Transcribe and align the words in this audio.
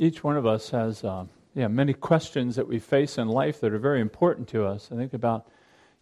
each 0.00 0.24
one 0.24 0.38
of 0.38 0.46
us 0.46 0.70
has 0.70 1.04
uh, 1.04 1.26
yeah, 1.54 1.68
many 1.68 1.92
questions 1.92 2.56
that 2.56 2.66
we 2.66 2.78
face 2.78 3.18
in 3.18 3.28
life 3.28 3.60
that 3.60 3.74
are 3.74 3.78
very 3.78 4.00
important 4.00 4.48
to 4.48 4.64
us. 4.64 4.88
I 4.90 4.96
think 4.96 5.12
about 5.12 5.46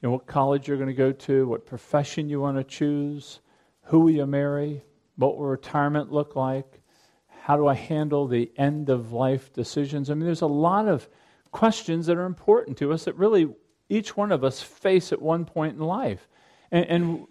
you 0.00 0.06
know, 0.06 0.12
what 0.12 0.26
college 0.28 0.68
you're 0.68 0.76
going 0.76 0.88
to 0.88 0.94
go 0.94 1.10
to, 1.10 1.48
what 1.48 1.66
profession 1.66 2.28
you 2.28 2.40
want 2.40 2.56
to 2.58 2.62
choose, 2.62 3.40
who 3.82 3.98
will 3.98 4.10
you 4.12 4.24
marry, 4.24 4.84
what 5.16 5.36
will 5.36 5.46
retirement 5.46 6.12
look 6.12 6.36
like, 6.36 6.80
how 7.42 7.56
do 7.56 7.66
I 7.66 7.74
handle 7.74 8.28
the 8.28 8.52
end 8.56 8.88
of 8.88 9.12
life 9.12 9.52
decisions. 9.52 10.10
I 10.10 10.14
mean, 10.14 10.26
there's 10.26 10.42
a 10.42 10.46
lot 10.46 10.86
of 10.86 11.08
questions 11.50 12.06
that 12.06 12.16
are 12.16 12.26
important 12.26 12.78
to 12.78 12.92
us 12.92 13.06
that 13.06 13.16
really 13.16 13.48
each 13.88 14.16
one 14.16 14.30
of 14.30 14.44
us 14.44 14.62
face 14.62 15.12
at 15.12 15.20
one 15.20 15.44
point 15.44 15.74
in 15.74 15.80
life. 15.80 16.28
And, 16.70 16.86
and, 16.86 17.26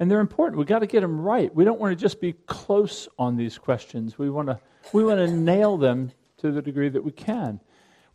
and 0.00 0.10
they're 0.10 0.18
important. 0.18 0.58
We've 0.58 0.66
got 0.66 0.80
to 0.80 0.86
get 0.88 1.02
them 1.02 1.20
right. 1.20 1.54
We 1.54 1.64
don't 1.64 1.78
want 1.78 1.96
to 1.96 2.02
just 2.02 2.20
be 2.20 2.32
close 2.32 3.06
on 3.20 3.36
these 3.36 3.56
questions. 3.56 4.18
We 4.18 4.30
want 4.30 4.48
to, 4.48 4.58
we 4.92 5.04
want 5.04 5.18
to 5.18 5.28
nail 5.28 5.76
them 5.76 6.12
to 6.38 6.50
the 6.50 6.62
degree 6.62 6.88
that 6.88 7.04
we 7.04 7.12
can. 7.12 7.60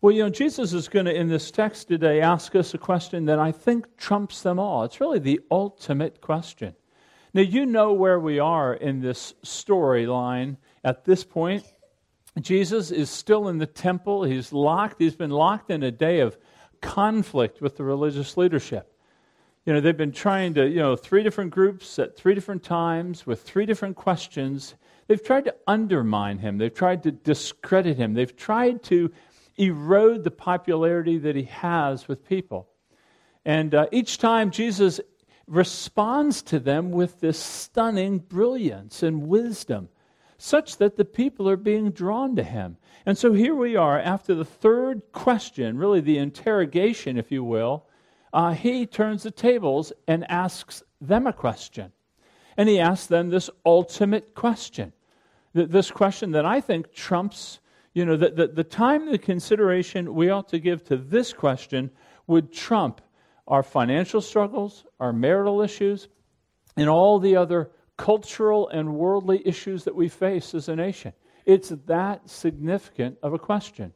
Well, 0.01 0.13
you 0.13 0.23
know, 0.23 0.29
Jesus 0.29 0.73
is 0.73 0.89
going 0.89 1.05
to, 1.05 1.15
in 1.15 1.29
this 1.29 1.49
text 1.49 1.87
today, 1.87 2.19
ask 2.19 2.55
us 2.55 2.73
a 2.73 2.77
question 2.77 3.25
that 3.25 3.39
I 3.39 3.51
think 3.51 3.97
trumps 3.97 4.41
them 4.41 4.59
all. 4.59 4.83
It's 4.83 4.99
really 4.99 5.19
the 5.19 5.39
ultimate 5.49 6.19
question. 6.19 6.75
Now, 7.33 7.41
you 7.41 7.65
know 7.65 7.93
where 7.93 8.19
we 8.19 8.37
are 8.39 8.73
in 8.73 8.99
this 8.99 9.33
storyline 9.43 10.57
at 10.83 11.05
this 11.05 11.23
point. 11.23 11.63
Jesus 12.39 12.91
is 12.91 13.09
still 13.09 13.47
in 13.47 13.59
the 13.59 13.65
temple. 13.65 14.23
He's 14.23 14.51
locked. 14.51 14.99
He's 14.99 15.15
been 15.15 15.31
locked 15.31 15.71
in 15.71 15.83
a 15.83 15.91
day 15.91 16.19
of 16.19 16.37
conflict 16.81 17.61
with 17.61 17.77
the 17.77 17.83
religious 17.83 18.35
leadership. 18.37 18.93
You 19.65 19.73
know, 19.73 19.79
they've 19.79 19.95
been 19.95 20.11
trying 20.11 20.55
to, 20.55 20.67
you 20.67 20.79
know, 20.79 20.95
three 20.95 21.23
different 21.23 21.51
groups 21.51 21.97
at 21.97 22.17
three 22.17 22.35
different 22.35 22.63
times 22.63 23.25
with 23.25 23.41
three 23.41 23.65
different 23.65 23.95
questions. 23.95 24.75
They've 25.07 25.23
tried 25.23 25.45
to 25.45 25.55
undermine 25.67 26.39
him. 26.39 26.57
They've 26.57 26.73
tried 26.73 27.03
to 27.03 27.11
discredit 27.11 27.97
him. 27.97 28.13
They've 28.13 28.35
tried 28.35 28.83
to 28.83 29.11
erode 29.57 30.23
the 30.23 30.31
popularity 30.31 31.17
that 31.19 31.35
he 31.35 31.43
has 31.43 32.07
with 32.07 32.27
people. 32.27 32.69
And 33.45 33.75
uh, 33.75 33.87
each 33.91 34.17
time 34.17 34.51
Jesus 34.51 34.99
responds 35.47 36.41
to 36.43 36.59
them 36.59 36.91
with 36.91 37.19
this 37.19 37.37
stunning 37.37 38.19
brilliance 38.19 39.03
and 39.03 39.27
wisdom 39.27 39.89
such 40.37 40.77
that 40.77 40.97
the 40.97 41.05
people 41.05 41.49
are 41.49 41.57
being 41.57 41.91
drawn 41.91 42.35
to 42.35 42.43
him. 42.43 42.77
And 43.05 43.17
so 43.17 43.33
here 43.33 43.55
we 43.55 43.75
are 43.75 43.99
after 43.99 44.35
the 44.35 44.45
third 44.45 45.01
question, 45.11 45.77
really 45.77 46.01
the 46.01 46.17
interrogation, 46.17 47.17
if 47.17 47.31
you 47.31 47.43
will. 47.43 47.85
Uh, 48.33 48.51
he 48.51 48.85
turns 48.85 49.23
the 49.23 49.31
tables 49.31 49.93
and 50.07 50.29
asks 50.29 50.83
them 50.99 51.27
a 51.27 51.33
question. 51.33 51.91
And 52.57 52.69
he 52.69 52.79
asks 52.79 53.07
them 53.07 53.29
this 53.29 53.49
ultimate 53.65 54.35
question. 54.35 54.93
This 55.53 55.91
question 55.91 56.31
that 56.31 56.45
I 56.45 56.61
think 56.61 56.93
trumps, 56.93 57.59
you 57.93 58.05
know, 58.05 58.17
the, 58.17 58.29
the, 58.29 58.47
the 58.47 58.63
time 58.63 59.11
the 59.11 59.17
consideration 59.17 60.13
we 60.13 60.29
ought 60.29 60.49
to 60.49 60.59
give 60.59 60.83
to 60.85 60.97
this 60.97 61.31
question 61.33 61.91
would 62.25 62.51
trump 62.51 63.01
our 63.47 63.63
financial 63.63 64.21
struggles, 64.21 64.85
our 64.99 65.13
marital 65.13 65.61
issues, 65.61 66.07
and 66.75 66.89
all 66.89 67.19
the 67.19 67.35
other 67.35 67.69
cultural 67.97 68.67
and 68.69 68.95
worldly 68.95 69.45
issues 69.45 69.83
that 69.83 69.95
we 69.95 70.09
face 70.09 70.53
as 70.55 70.69
a 70.69 70.75
nation. 70.75 71.13
It's 71.45 71.69
that 71.85 72.29
significant 72.29 73.17
of 73.21 73.33
a 73.33 73.39
question. 73.39 73.93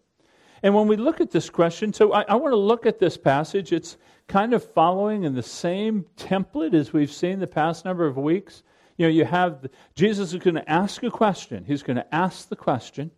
And 0.64 0.74
when 0.74 0.88
we 0.88 0.98
look 0.98 1.22
at 1.22 1.32
this 1.32 1.50
question, 1.50 1.94
so 1.94 2.14
I, 2.14 2.24
I 2.24 2.36
want 2.36 2.52
to 2.52 2.58
look 2.58 2.86
at 2.86 3.00
this 3.00 3.18
passage. 3.18 3.72
It's 3.72 3.98
kind 4.28 4.54
of 4.54 4.64
following 4.74 5.24
in 5.24 5.34
the 5.34 5.44
same 5.44 6.06
template 6.18 6.74
as 6.74 6.94
we've 6.94 7.12
seen 7.12 7.40
the 7.40 7.48
past 7.48 7.86
number 7.86 8.06
of 8.06 8.18
weeks. 8.18 8.64
You 8.98 9.06
know, 9.06 9.12
you 9.12 9.26
have 9.26 9.62
the, 9.62 9.70
Jesus 9.96 10.34
is 10.34 10.40
going 10.40 10.56
to 10.56 10.70
ask 10.70 11.04
a 11.04 11.12
question. 11.12 11.64
He's 11.66 11.84
going 11.84 11.98
to 11.98 12.16
ask 12.16 12.50
the 12.50 12.56
question. 12.56 13.12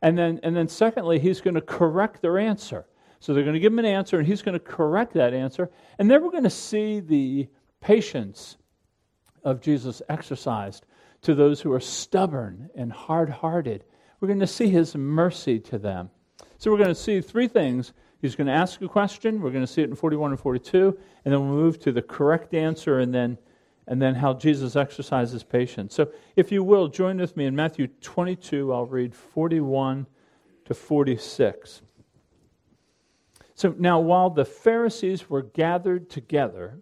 And 0.00 0.16
then, 0.16 0.40
and 0.42 0.56
then 0.56 0.68
secondly, 0.68 1.18
he's 1.18 1.40
going 1.40 1.54
to 1.54 1.60
correct 1.60 2.22
their 2.22 2.38
answer. 2.38 2.86
So 3.20 3.34
they're 3.34 3.42
going 3.42 3.54
to 3.54 3.60
give 3.60 3.72
him 3.72 3.80
an 3.80 3.84
answer, 3.84 4.18
and 4.18 4.26
he's 4.26 4.42
going 4.42 4.52
to 4.52 4.60
correct 4.60 5.12
that 5.14 5.34
answer. 5.34 5.70
And 5.98 6.08
then 6.08 6.22
we're 6.22 6.30
going 6.30 6.44
to 6.44 6.50
see 6.50 7.00
the 7.00 7.48
patience 7.80 8.56
of 9.42 9.60
Jesus 9.60 10.00
exercised 10.08 10.86
to 11.22 11.34
those 11.34 11.60
who 11.60 11.72
are 11.72 11.80
stubborn 11.80 12.70
and 12.76 12.92
hard 12.92 13.28
hearted. 13.28 13.84
We're 14.20 14.28
going 14.28 14.40
to 14.40 14.46
see 14.46 14.68
his 14.68 14.94
mercy 14.94 15.58
to 15.60 15.78
them. 15.78 16.10
So 16.58 16.72
we're 16.72 16.78
going 16.78 16.88
to 16.88 16.94
see 16.94 17.20
three 17.20 17.46
things. 17.46 17.92
He's 18.20 18.34
going 18.34 18.48
to 18.48 18.52
ask 18.52 18.82
a 18.82 18.88
question. 18.88 19.40
We're 19.40 19.52
going 19.52 19.64
to 19.64 19.72
see 19.72 19.82
it 19.82 19.88
in 19.88 19.94
41 19.94 20.32
and 20.32 20.40
42. 20.40 20.98
And 21.24 21.32
then 21.32 21.40
we'll 21.40 21.56
move 21.56 21.78
to 21.80 21.92
the 21.92 22.02
correct 22.02 22.52
answer 22.52 22.98
and 22.98 23.14
then, 23.14 23.38
and 23.86 24.02
then 24.02 24.16
how 24.16 24.34
Jesus 24.34 24.74
exercises 24.74 25.44
patience. 25.44 25.94
So 25.94 26.10
if 26.34 26.50
you 26.50 26.64
will, 26.64 26.88
join 26.88 27.18
with 27.18 27.36
me 27.36 27.46
in 27.46 27.54
Matthew 27.54 27.86
22. 27.86 28.72
I'll 28.72 28.86
read 28.86 29.14
41 29.14 30.06
to 30.64 30.74
46. 30.74 31.82
So 33.54 33.74
now, 33.78 34.00
while 34.00 34.30
the 34.30 34.44
Pharisees 34.44 35.30
were 35.30 35.42
gathered 35.42 36.10
together, 36.10 36.80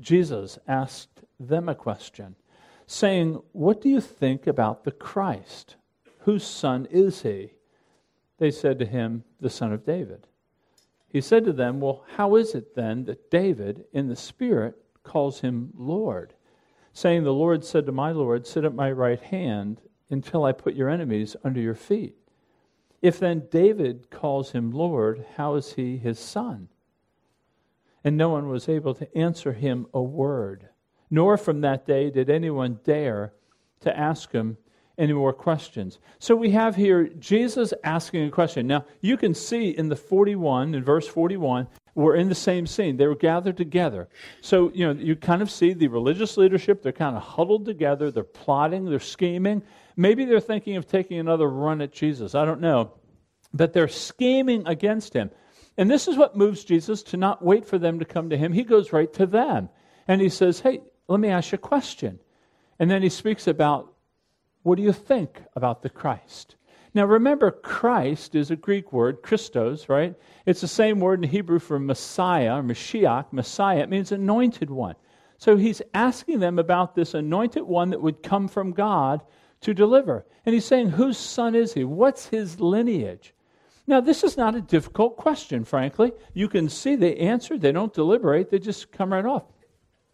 Jesus 0.00 0.58
asked 0.66 1.24
them 1.40 1.68
a 1.68 1.74
question, 1.74 2.36
saying, 2.86 3.40
What 3.52 3.80
do 3.80 3.88
you 3.88 4.00
think 4.00 4.46
about 4.46 4.84
the 4.84 4.90
Christ? 4.92 5.76
Whose 6.20 6.44
son 6.44 6.86
is 6.90 7.22
he? 7.22 7.52
They 8.38 8.50
said 8.50 8.78
to 8.78 8.86
him, 8.86 9.24
The 9.40 9.50
son 9.50 9.72
of 9.72 9.84
David. 9.84 10.26
He 11.08 11.20
said 11.20 11.44
to 11.44 11.52
them, 11.52 11.80
Well, 11.80 12.04
how 12.16 12.36
is 12.36 12.54
it 12.54 12.74
then 12.74 13.04
that 13.04 13.30
David, 13.30 13.84
in 13.92 14.08
the 14.08 14.16
Spirit, 14.16 14.76
calls 15.02 15.40
him 15.40 15.72
Lord? 15.76 16.34
Saying, 16.92 17.24
The 17.24 17.32
Lord 17.32 17.64
said 17.64 17.86
to 17.86 17.92
my 17.92 18.12
Lord, 18.12 18.46
Sit 18.46 18.64
at 18.64 18.74
my 18.74 18.90
right 18.90 19.20
hand 19.20 19.80
until 20.10 20.44
I 20.44 20.52
put 20.52 20.74
your 20.74 20.88
enemies 20.88 21.36
under 21.44 21.60
your 21.60 21.74
feet. 21.74 22.16
If 23.00 23.18
then 23.18 23.46
David 23.50 24.10
calls 24.10 24.52
him 24.52 24.72
Lord, 24.72 25.24
how 25.36 25.54
is 25.54 25.74
he 25.74 25.98
his 25.98 26.18
son? 26.18 26.68
And 28.02 28.16
no 28.16 28.30
one 28.30 28.48
was 28.48 28.68
able 28.68 28.94
to 28.94 29.16
answer 29.16 29.52
him 29.52 29.86
a 29.92 30.02
word 30.02 30.68
nor 31.10 31.36
from 31.36 31.60
that 31.62 31.86
day 31.86 32.10
did 32.10 32.30
anyone 32.30 32.80
dare 32.84 33.32
to 33.80 33.96
ask 33.96 34.32
him 34.32 34.56
any 34.98 35.12
more 35.12 35.32
questions. 35.32 35.98
So 36.18 36.34
we 36.34 36.50
have 36.50 36.74
here 36.74 37.04
Jesus 37.18 37.72
asking 37.84 38.24
a 38.24 38.30
question. 38.30 38.66
Now, 38.66 38.84
you 39.00 39.16
can 39.16 39.32
see 39.32 39.70
in 39.70 39.88
the 39.88 39.96
41, 39.96 40.74
in 40.74 40.84
verse 40.84 41.06
41, 41.06 41.68
we're 41.94 42.16
in 42.16 42.28
the 42.28 42.34
same 42.34 42.66
scene. 42.66 42.96
They 42.96 43.06
were 43.06 43.14
gathered 43.14 43.56
together. 43.56 44.08
So, 44.40 44.70
you 44.74 44.86
know, 44.86 45.00
you 45.00 45.16
kind 45.16 45.42
of 45.42 45.50
see 45.50 45.72
the 45.72 45.88
religious 45.88 46.36
leadership, 46.36 46.82
they're 46.82 46.92
kind 46.92 47.16
of 47.16 47.22
huddled 47.22 47.64
together, 47.64 48.10
they're 48.10 48.24
plotting, 48.24 48.84
they're 48.84 49.00
scheming. 49.00 49.62
Maybe 49.96 50.24
they're 50.24 50.40
thinking 50.40 50.76
of 50.76 50.86
taking 50.86 51.18
another 51.18 51.48
run 51.48 51.80
at 51.80 51.92
Jesus. 51.92 52.34
I 52.34 52.44
don't 52.44 52.60
know. 52.60 52.92
But 53.52 53.72
they're 53.72 53.88
scheming 53.88 54.66
against 54.66 55.12
him. 55.12 55.30
And 55.76 55.90
this 55.90 56.08
is 56.08 56.16
what 56.16 56.36
moves 56.36 56.64
Jesus 56.64 57.02
to 57.04 57.16
not 57.16 57.44
wait 57.44 57.64
for 57.64 57.78
them 57.78 57.98
to 58.00 58.04
come 58.04 58.30
to 58.30 58.36
him. 58.36 58.52
He 58.52 58.64
goes 58.64 58.92
right 58.92 59.12
to 59.14 59.26
them. 59.26 59.68
And 60.06 60.20
he 60.20 60.28
says, 60.28 60.60
Hey, 60.60 60.82
let 61.08 61.18
me 61.20 61.28
ask 61.28 61.52
you 61.52 61.56
a 61.56 61.58
question. 61.58 62.18
And 62.78 62.90
then 62.90 63.02
he 63.02 63.08
speaks 63.08 63.46
about 63.46 63.92
what 64.68 64.76
do 64.76 64.82
you 64.82 64.92
think 64.92 65.40
about 65.56 65.80
the 65.80 65.88
Christ? 65.88 66.56
Now 66.92 67.06
remember, 67.06 67.50
Christ 67.50 68.34
is 68.34 68.50
a 68.50 68.56
Greek 68.56 68.92
word, 68.92 69.22
Christos, 69.22 69.88
right? 69.88 70.14
It's 70.44 70.60
the 70.60 70.68
same 70.68 71.00
word 71.00 71.24
in 71.24 71.30
Hebrew 71.30 71.58
for 71.58 71.78
Messiah, 71.78 72.62
Mashiach, 72.62 73.32
Messiah. 73.32 73.78
It 73.78 73.88
means 73.88 74.12
anointed 74.12 74.68
one. 74.68 74.96
So 75.38 75.56
he's 75.56 75.80
asking 75.94 76.40
them 76.40 76.58
about 76.58 76.94
this 76.94 77.14
anointed 77.14 77.62
one 77.62 77.88
that 77.90 78.02
would 78.02 78.22
come 78.22 78.46
from 78.46 78.72
God 78.72 79.22
to 79.62 79.72
deliver. 79.72 80.26
And 80.44 80.54
he's 80.54 80.66
saying, 80.66 80.90
whose 80.90 81.16
son 81.16 81.54
is 81.54 81.72
he? 81.72 81.84
What's 81.84 82.26
his 82.26 82.60
lineage? 82.60 83.32
Now, 83.86 84.02
this 84.02 84.22
is 84.22 84.36
not 84.36 84.54
a 84.54 84.60
difficult 84.60 85.16
question, 85.16 85.64
frankly. 85.64 86.12
You 86.34 86.46
can 86.46 86.68
see 86.68 86.94
they 86.94 87.16
answer, 87.16 87.56
they 87.56 87.72
don't 87.72 87.94
deliberate, 87.94 88.50
they 88.50 88.58
just 88.58 88.92
come 88.92 89.14
right 89.14 89.24
off. 89.24 89.44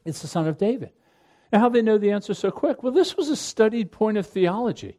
It's 0.04 0.22
the 0.22 0.28
son 0.28 0.46
of 0.46 0.58
David. 0.58 0.90
Now, 1.54 1.60
how 1.60 1.68
they 1.68 1.82
know 1.82 1.98
the 1.98 2.10
answer 2.10 2.34
so 2.34 2.50
quick? 2.50 2.82
Well, 2.82 2.90
this 2.90 3.16
was 3.16 3.28
a 3.28 3.36
studied 3.36 3.92
point 3.92 4.18
of 4.18 4.26
theology. 4.26 4.98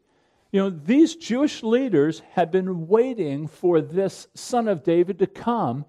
You 0.54 0.62
know, 0.62 0.70
these 0.70 1.18
Jewish 1.18 1.62
leaders 1.64 2.22
had 2.32 2.50
been 2.50 2.88
waiting 2.88 3.46
for 3.46 3.82
this 3.82 4.30
son 4.36 4.70
of 4.70 4.82
David 4.82 5.20
to 5.20 5.28
come 5.28 5.84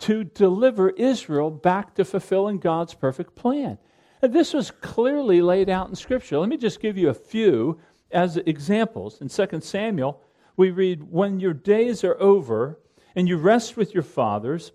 to 0.00 0.24
deliver 0.24 0.90
Israel 0.90 1.52
back 1.52 1.94
to 1.94 2.04
fulfilling 2.04 2.58
God's 2.58 2.94
perfect 2.94 3.36
plan. 3.36 3.78
And 4.20 4.32
this 4.32 4.54
was 4.54 4.72
clearly 4.72 5.40
laid 5.40 5.70
out 5.70 5.88
in 5.88 5.94
Scripture. 5.94 6.40
Let 6.40 6.48
me 6.48 6.56
just 6.56 6.80
give 6.80 6.98
you 6.98 7.10
a 7.10 7.14
few 7.14 7.78
as 8.10 8.38
examples. 8.38 9.20
In 9.20 9.28
2 9.28 9.60
Samuel, 9.60 10.20
we 10.56 10.72
read, 10.72 11.12
When 11.12 11.38
your 11.38 11.54
days 11.54 12.02
are 12.02 12.20
over 12.20 12.80
and 13.14 13.28
you 13.28 13.36
rest 13.36 13.76
with 13.76 13.94
your 13.94 14.02
fathers, 14.02 14.72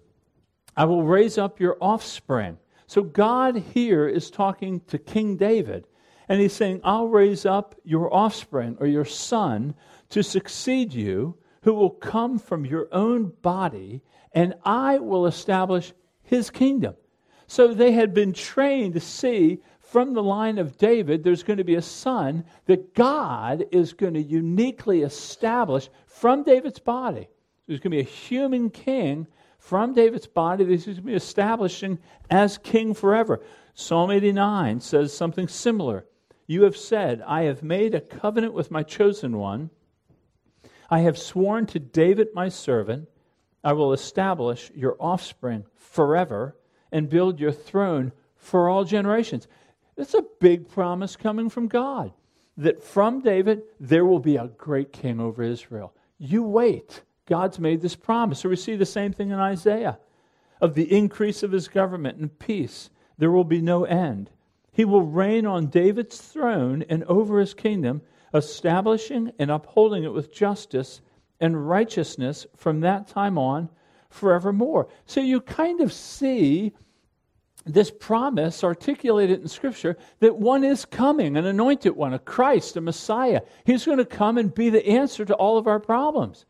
I 0.77 0.85
will 0.85 1.03
raise 1.03 1.37
up 1.37 1.59
your 1.59 1.75
offspring 1.81 2.59
so 2.87 3.03
God 3.03 3.57
here 3.57 4.07
is 4.07 4.29
talking 4.29 4.81
to 4.87 4.97
King 4.97 5.37
David, 5.37 5.87
and 6.27 6.39
he's 6.39 6.53
saying, 6.53 6.81
I'll 6.83 7.07
raise 7.07 7.45
up 7.45 7.75
your 7.83 8.13
offspring 8.13 8.77
or 8.79 8.87
your 8.87 9.05
son 9.05 9.75
to 10.09 10.23
succeed 10.23 10.93
you, 10.93 11.37
who 11.63 11.73
will 11.73 11.89
come 11.89 12.39
from 12.39 12.65
your 12.65 12.87
own 12.91 13.31
body, 13.41 14.01
and 14.33 14.53
I 14.63 14.99
will 14.99 15.25
establish 15.25 15.93
his 16.23 16.49
kingdom. 16.49 16.95
So 17.47 17.73
they 17.73 17.91
had 17.91 18.13
been 18.13 18.33
trained 18.33 18.95
to 18.95 18.99
see 18.99 19.61
from 19.93 20.13
the 20.13 20.23
line 20.23 20.57
of 20.57 20.77
David, 20.77 21.23
there's 21.23 21.43
going 21.43 21.57
to 21.57 21.63
be 21.63 21.75
a 21.75 21.81
son 21.81 22.45
that 22.65 22.95
God 22.95 23.65
is 23.71 23.93
going 23.93 24.15
to 24.15 24.21
uniquely 24.21 25.03
establish 25.03 25.87
from 26.07 26.41
David's 26.41 26.79
body. 26.79 27.29
There's 27.67 27.79
going 27.79 27.91
to 27.91 27.97
be 27.97 27.99
a 27.99 28.03
human 28.03 28.71
king 28.71 29.27
from 29.63 29.93
David's 29.93 30.27
body 30.27 30.65
that 30.65 30.71
he's 30.71 30.97
to 30.97 31.01
be 31.01 31.13
establishing 31.13 31.97
as 32.29 32.57
king 32.57 32.93
forever. 32.93 33.41
Psalm 33.73 34.11
89 34.11 34.81
says 34.81 35.13
something 35.13 35.47
similar. 35.47 36.05
You 36.45 36.63
have 36.63 36.75
said, 36.75 37.21
I 37.25 37.43
have 37.43 37.63
made 37.63 37.95
a 37.95 38.01
covenant 38.01 38.53
with 38.53 38.71
my 38.71 38.83
chosen 38.83 39.37
one. 39.37 39.69
I 40.89 40.99
have 40.99 41.17
sworn 41.17 41.65
to 41.67 41.79
David 41.79 42.27
my 42.33 42.49
servant, 42.49 43.07
I 43.63 43.71
will 43.71 43.93
establish 43.93 44.69
your 44.75 44.97
offspring 44.99 45.63
forever 45.77 46.57
and 46.91 47.09
build 47.09 47.39
your 47.39 47.53
throne 47.53 48.11
for 48.35 48.67
all 48.67 48.83
generations. 48.83 49.47
That's 49.95 50.13
a 50.13 50.25
big 50.41 50.67
promise 50.67 51.15
coming 51.15 51.49
from 51.49 51.69
God 51.69 52.11
that 52.57 52.83
from 52.83 53.21
David 53.21 53.63
there 53.79 54.03
will 54.03 54.19
be 54.19 54.35
a 54.35 54.49
great 54.57 54.91
king 54.91 55.21
over 55.21 55.41
Israel. 55.41 55.93
You 56.17 56.43
wait. 56.43 57.01
God's 57.25 57.59
made 57.59 57.81
this 57.81 57.95
promise. 57.95 58.39
So 58.39 58.49
we 58.49 58.55
see 58.55 58.75
the 58.75 58.85
same 58.85 59.13
thing 59.13 59.29
in 59.29 59.39
Isaiah 59.39 59.99
of 60.59 60.75
the 60.75 60.95
increase 60.95 61.43
of 61.43 61.51
his 61.51 61.67
government 61.67 62.17
and 62.17 62.37
peace. 62.39 62.89
There 63.17 63.31
will 63.31 63.43
be 63.43 63.61
no 63.61 63.85
end. 63.85 64.29
He 64.71 64.85
will 64.85 65.03
reign 65.03 65.45
on 65.45 65.67
David's 65.67 66.19
throne 66.19 66.83
and 66.89 67.03
over 67.03 67.39
his 67.39 67.53
kingdom, 67.53 68.01
establishing 68.33 69.31
and 69.37 69.51
upholding 69.51 70.03
it 70.03 70.13
with 70.13 70.33
justice 70.33 71.01
and 71.39 71.67
righteousness 71.69 72.47
from 72.55 72.79
that 72.81 73.07
time 73.07 73.37
on 73.37 73.69
forevermore. 74.09 74.87
So 75.05 75.21
you 75.21 75.41
kind 75.41 75.81
of 75.81 75.93
see 75.93 76.73
this 77.65 77.91
promise 77.91 78.63
articulated 78.63 79.41
in 79.41 79.47
Scripture 79.47 79.97
that 80.19 80.37
one 80.37 80.63
is 80.63 80.85
coming, 80.85 81.37
an 81.37 81.45
anointed 81.45 81.95
one, 81.95 82.13
a 82.13 82.19
Christ, 82.19 82.75
a 82.75 82.81
Messiah. 82.81 83.41
He's 83.65 83.85
going 83.85 83.99
to 83.99 84.05
come 84.05 84.37
and 84.37 84.53
be 84.53 84.69
the 84.69 84.85
answer 84.85 85.23
to 85.25 85.35
all 85.35 85.57
of 85.57 85.67
our 85.67 85.79
problems. 85.79 86.45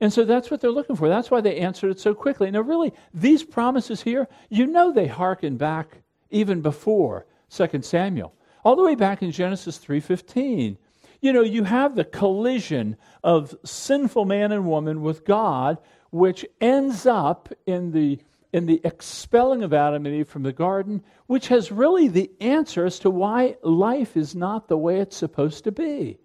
And 0.00 0.12
so 0.12 0.24
that's 0.24 0.50
what 0.50 0.60
they're 0.60 0.70
looking 0.70 0.96
for. 0.96 1.08
That's 1.08 1.30
why 1.30 1.40
they 1.40 1.56
answered 1.58 1.90
it 1.90 2.00
so 2.00 2.14
quickly. 2.14 2.50
Now, 2.50 2.60
really, 2.60 2.92
these 3.14 3.42
promises 3.42 4.02
here, 4.02 4.28
you 4.48 4.66
know 4.66 4.92
they 4.92 5.06
hearken 5.06 5.56
back 5.56 6.02
even 6.30 6.60
before 6.60 7.26
2 7.50 7.82
Samuel, 7.82 8.34
all 8.64 8.76
the 8.76 8.82
way 8.82 8.94
back 8.94 9.22
in 9.22 9.30
Genesis 9.30 9.78
3:15. 9.78 10.76
You 11.20 11.32
know, 11.32 11.42
you 11.42 11.64
have 11.64 11.94
the 11.94 12.04
collision 12.04 12.96
of 13.24 13.54
sinful 13.64 14.26
man 14.26 14.52
and 14.52 14.68
woman 14.68 15.00
with 15.00 15.24
God, 15.24 15.78
which 16.10 16.44
ends 16.60 17.06
up 17.06 17.48
in 17.66 17.92
the 17.92 18.20
in 18.52 18.66
the 18.66 18.80
expelling 18.84 19.62
of 19.62 19.74
Adam 19.74 20.06
and 20.06 20.14
Eve 20.14 20.28
from 20.28 20.42
the 20.42 20.52
garden, 20.52 21.02
which 21.26 21.48
has 21.48 21.72
really 21.72 22.08
the 22.08 22.30
answer 22.40 22.86
as 22.86 22.98
to 23.00 23.10
why 23.10 23.56
life 23.62 24.16
is 24.16 24.34
not 24.34 24.68
the 24.68 24.78
way 24.78 25.00
it's 25.00 25.16
supposed 25.16 25.64
to 25.64 25.72
be. 25.72 26.18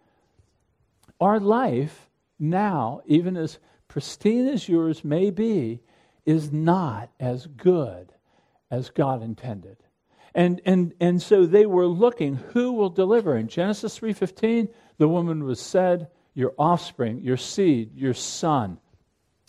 Our 1.20 1.40
life 1.40 2.10
now, 2.42 3.02
even 3.06 3.38
as 3.38 3.60
pristine 3.88 4.48
as 4.48 4.68
yours 4.68 5.04
may 5.04 5.30
be, 5.30 5.82
is 6.26 6.52
not 6.52 7.10
as 7.20 7.46
good 7.46 8.12
as 8.70 8.90
God 8.90 9.22
intended. 9.22 9.78
And, 10.34 10.62
and, 10.66 10.94
and 11.00 11.22
so 11.22 11.46
they 11.46 11.66
were 11.66 11.88
looking 11.88 12.36
who 12.36 12.72
will 12.72 12.90
deliver. 12.90 13.38
In 13.38 13.48
Genesis 13.48 14.00
3:15, 14.00 14.70
the 14.98 15.08
woman 15.08 15.44
was 15.44 15.60
said, 15.60 16.08
Your 16.34 16.54
offspring, 16.58 17.22
your 17.22 17.38
seed, 17.38 17.96
your 17.96 18.14
son 18.14 18.80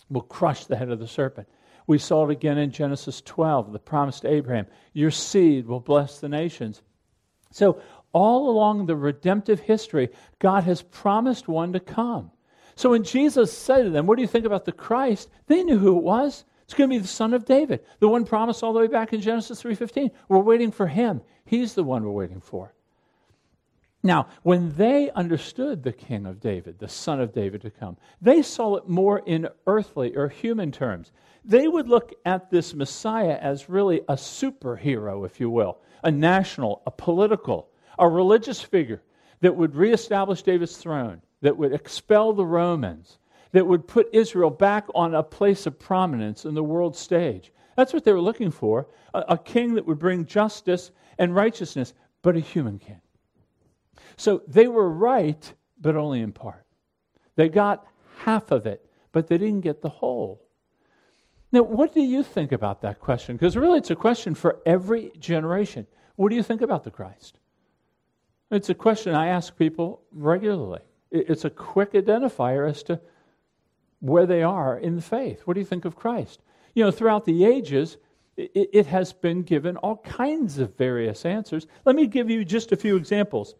will 0.09 0.21
crush 0.21 0.65
the 0.65 0.75
head 0.75 0.89
of 0.89 0.99
the 0.99 1.07
serpent. 1.07 1.47
We 1.87 1.97
saw 1.97 2.27
it 2.27 2.31
again 2.31 2.57
in 2.57 2.71
Genesis 2.71 3.21
12, 3.21 3.73
the 3.73 3.79
promise 3.79 4.19
to 4.21 4.29
Abraham 4.29 4.67
Your 4.93 5.11
seed 5.11 5.67
will 5.67 5.79
bless 5.79 6.19
the 6.19 6.29
nations. 6.29 6.81
So, 7.51 7.81
all 8.11 8.49
along 8.49 8.85
the 8.85 8.95
redemptive 8.95 9.61
history, 9.61 10.09
God 10.39 10.65
has 10.65 10.81
promised 10.83 11.47
one 11.47 11.73
to 11.73 11.79
come. 11.79 12.31
So, 12.75 12.91
when 12.91 13.03
Jesus 13.03 13.55
said 13.55 13.83
to 13.83 13.89
them, 13.89 14.05
What 14.07 14.15
do 14.15 14.21
you 14.21 14.27
think 14.27 14.45
about 14.45 14.65
the 14.65 14.71
Christ? 14.71 15.29
they 15.47 15.63
knew 15.63 15.77
who 15.77 15.97
it 15.97 16.03
was. 16.03 16.45
It's 16.63 16.73
going 16.73 16.89
to 16.89 16.95
be 16.95 17.01
the 17.01 17.07
son 17.07 17.33
of 17.33 17.45
David, 17.45 17.81
the 17.99 18.07
one 18.07 18.25
promised 18.25 18.63
all 18.63 18.73
the 18.73 18.79
way 18.79 18.87
back 18.87 19.13
in 19.13 19.21
Genesis 19.21 19.61
3:15. 19.61 20.11
We're 20.29 20.39
waiting 20.39 20.71
for 20.71 20.87
him. 20.87 21.21
He's 21.45 21.73
the 21.73 21.83
one 21.83 22.03
we're 22.03 22.11
waiting 22.11 22.41
for. 22.41 22.73
Now, 24.01 24.27
when 24.43 24.75
they 24.75 25.11
understood 25.11 25.83
the 25.83 25.93
king 25.93 26.25
of 26.25 26.41
David, 26.41 26.79
the 26.79 26.89
son 26.89 27.21
of 27.21 27.33
David 27.33 27.61
to 27.61 27.69
come, 27.69 27.97
they 28.21 28.41
saw 28.41 28.75
it 28.75 28.87
more 28.87 29.19
in 29.19 29.47
earthly 29.65 30.15
or 30.15 30.27
human 30.27 30.71
terms 30.71 31.11
they 31.45 31.67
would 31.67 31.89
look 31.89 32.13
at 32.25 32.49
this 32.49 32.73
Messiah 32.73 33.37
as 33.39 33.69
really 33.69 34.01
a 34.07 34.13
superhero, 34.13 35.25
if 35.25 35.39
you 35.39 35.49
will, 35.49 35.79
a 36.03 36.11
national, 36.11 36.81
a 36.87 36.91
political, 36.91 37.69
a 37.99 38.07
religious 38.07 38.61
figure 38.61 39.01
that 39.41 39.55
would 39.55 39.75
reestablish 39.75 40.41
David's 40.43 40.77
throne, 40.77 41.21
that 41.43 41.57
would 41.57 41.73
expel 41.73 42.33
the 42.33 42.45
Romans, 42.45 43.19
that 43.51 43.67
would 43.67 43.87
put 43.87 44.09
Israel 44.13 44.49
back 44.49 44.87
on 44.95 45.13
a 45.13 45.21
place 45.21 45.67
of 45.67 45.77
prominence 45.77 46.45
in 46.45 46.55
the 46.55 46.63
world 46.63 46.95
stage. 46.95 47.51
That's 47.75 47.93
what 47.93 48.05
they 48.05 48.13
were 48.13 48.21
looking 48.21 48.49
for 48.49 48.87
a, 49.13 49.23
a 49.29 49.37
king 49.37 49.75
that 49.75 49.85
would 49.85 49.99
bring 49.99 50.25
justice 50.25 50.91
and 51.19 51.35
righteousness, 51.35 51.93
but 52.21 52.37
a 52.37 52.39
human 52.39 52.79
king. 52.79 53.01
So 54.15 54.41
they 54.47 54.67
were 54.67 54.89
right, 54.89 55.53
but 55.79 55.97
only 55.97 56.21
in 56.21 56.31
part. 56.31 56.65
They 57.35 57.49
got 57.49 57.85
half 58.19 58.51
of 58.51 58.65
it, 58.65 58.89
but 59.11 59.27
they 59.27 59.37
didn't 59.37 59.61
get 59.61 59.81
the 59.81 59.89
whole. 59.89 60.41
Now, 61.51 61.63
what 61.63 61.93
do 61.93 62.01
you 62.01 62.23
think 62.23 62.51
about 62.51 62.81
that 62.81 62.99
question? 62.99 63.35
Because 63.35 63.57
really, 63.57 63.79
it's 63.79 63.91
a 63.91 63.95
question 63.95 64.33
for 64.33 64.59
every 64.65 65.11
generation. 65.19 65.87
What 66.15 66.29
do 66.29 66.35
you 66.35 66.43
think 66.43 66.61
about 66.61 66.83
the 66.83 66.91
Christ? 66.91 67.37
It's 68.49 68.69
a 68.69 68.75
question 68.75 69.13
I 69.13 69.27
ask 69.27 69.57
people 69.57 70.01
regularly. 70.11 70.81
It's 71.13 71.45
a 71.45 71.49
quick 71.49 71.93
identifier 71.93 72.67
as 72.67 72.83
to 72.83 72.99
where 73.99 74.25
they 74.25 74.43
are 74.43 74.77
in 74.77 74.95
the 74.97 75.01
faith. 75.01 75.41
What 75.45 75.53
do 75.53 75.59
you 75.59 75.65
think 75.65 75.85
of 75.85 75.95
Christ? 75.95 76.41
You 76.73 76.83
know, 76.83 76.91
throughout 76.91 77.23
the 77.23 77.45
ages, 77.45 77.97
it, 78.35 78.87
has 78.87 79.13
been 79.13 79.43
given 79.43 79.77
all 79.77 79.97
kinds 79.97 80.57
of 80.57 80.75
various 80.75 81.23
answers. 81.23 81.67
Let 81.85 81.95
me 81.95 82.07
give 82.07 82.29
you 82.29 82.43
just 82.43 82.71
a 82.71 82.75
few 82.75 82.95
examples. 82.95 83.55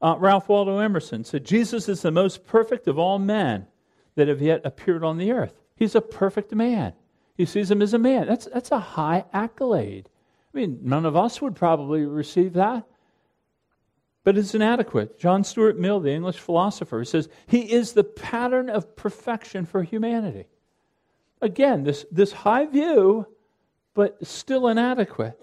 Uh, 0.00 0.14
Ralph 0.18 0.48
Waldo 0.48 0.78
Emerson 0.78 1.24
said, 1.24 1.44
Jesus 1.44 1.88
is 1.88 2.00
the 2.00 2.12
most 2.12 2.46
perfect 2.46 2.86
of 2.86 2.98
all 2.98 3.18
men 3.18 3.66
that 4.14 4.28
have 4.28 4.40
yet 4.40 4.62
appeared 4.64 5.04
on 5.04 5.18
the 5.18 5.32
earth. 5.32 5.60
He's 5.76 5.94
a 5.94 6.00
perfect 6.00 6.54
man. 6.54 6.92
He 7.36 7.44
sees 7.44 7.70
him 7.70 7.82
as 7.82 7.92
a 7.92 7.98
man. 7.98 8.26
That's, 8.26 8.46
that's 8.46 8.70
a 8.70 8.78
high 8.78 9.24
accolade. 9.32 10.08
I 10.54 10.58
mean, 10.58 10.78
none 10.82 11.04
of 11.04 11.16
us 11.16 11.42
would 11.42 11.56
probably 11.56 12.06
receive 12.06 12.52
that. 12.54 12.84
But 14.22 14.36
it's 14.36 14.54
inadequate. 14.54 15.18
John 15.18 15.44
Stuart 15.44 15.78
Mill, 15.78 16.00
the 16.00 16.12
English 16.12 16.38
philosopher, 16.38 17.04
says 17.04 17.28
he 17.46 17.72
is 17.72 17.92
the 17.92 18.04
pattern 18.04 18.68
of 18.68 18.96
perfection 18.96 19.64
for 19.64 19.82
humanity. 19.82 20.46
Again, 21.40 21.84
this, 21.84 22.04
this 22.12 22.32
high 22.32 22.66
view, 22.66 23.26
but 23.94 24.24
still 24.26 24.68
inadequate. 24.68 25.42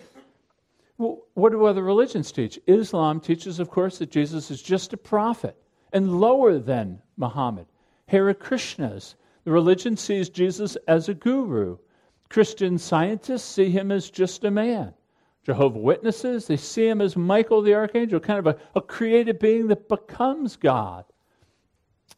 What 0.97 1.51
do 1.51 1.65
other 1.65 1.83
religions 1.83 2.31
teach? 2.31 2.59
Islam 2.67 3.19
teaches, 3.19 3.59
of 3.59 3.69
course, 3.69 3.97
that 3.99 4.11
Jesus 4.11 4.51
is 4.51 4.61
just 4.61 4.93
a 4.93 4.97
prophet 4.97 5.55
and 5.93 6.19
lower 6.19 6.59
than 6.59 7.01
Muhammad. 7.17 7.67
Hare 8.07 8.33
Krishnas 8.33 9.15
the 9.47 9.53
religion 9.53 9.95
sees 9.95 10.27
Jesus 10.27 10.75
as 10.89 11.07
a 11.07 11.13
guru. 11.13 11.77
Christian 12.27 12.77
scientists 12.77 13.45
see 13.45 13.69
him 13.69 13.93
as 13.93 14.09
just 14.09 14.43
a 14.43 14.51
man. 14.51 14.93
Jehovah 15.47 15.79
Witnesses, 15.79 16.45
they 16.45 16.57
see 16.57 16.89
him 16.89 16.99
as 16.99 17.15
Michael 17.15 17.61
the 17.61 17.73
archangel, 17.73 18.19
kind 18.19 18.45
of 18.45 18.47
a, 18.47 18.57
a 18.75 18.81
created 18.81 19.39
being 19.39 19.67
that 19.67 19.87
becomes 19.87 20.57
God. 20.57 21.05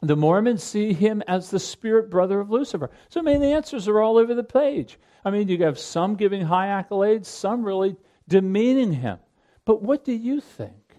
The 0.02 0.16
Mormons 0.16 0.64
see 0.64 0.92
him 0.92 1.22
as 1.28 1.48
the 1.48 1.60
spirit 1.60 2.10
brother 2.10 2.40
of 2.40 2.50
Lucifer. 2.50 2.90
So, 3.08 3.20
I 3.20 3.22
mean, 3.22 3.40
the 3.40 3.52
answers 3.52 3.86
are 3.86 4.00
all 4.00 4.18
over 4.18 4.34
the 4.34 4.42
page. 4.42 4.98
I 5.24 5.30
mean, 5.30 5.46
you 5.46 5.62
have 5.62 5.78
some 5.78 6.16
giving 6.16 6.42
high 6.42 6.82
accolades, 6.82 7.26
some 7.26 7.62
really 7.62 7.94
demeaning 8.26 8.94
him. 8.94 9.20
But 9.64 9.80
what 9.80 10.04
do 10.04 10.12
you 10.12 10.40
think? 10.40 10.96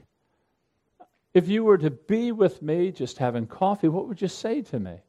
If 1.33 1.49
you 1.49 1.65
were 1.65 1.79
to 1.79 1.91
be 1.91 2.31
with 2.31 2.61
me 2.61 2.93
just 2.93 3.17
having 3.17 3.45
coffee, 3.45 3.89
what 3.89 4.07
would 4.07 4.21
you 4.21 4.29
say 4.29 4.61
to 4.61 4.79
me? 4.79 5.01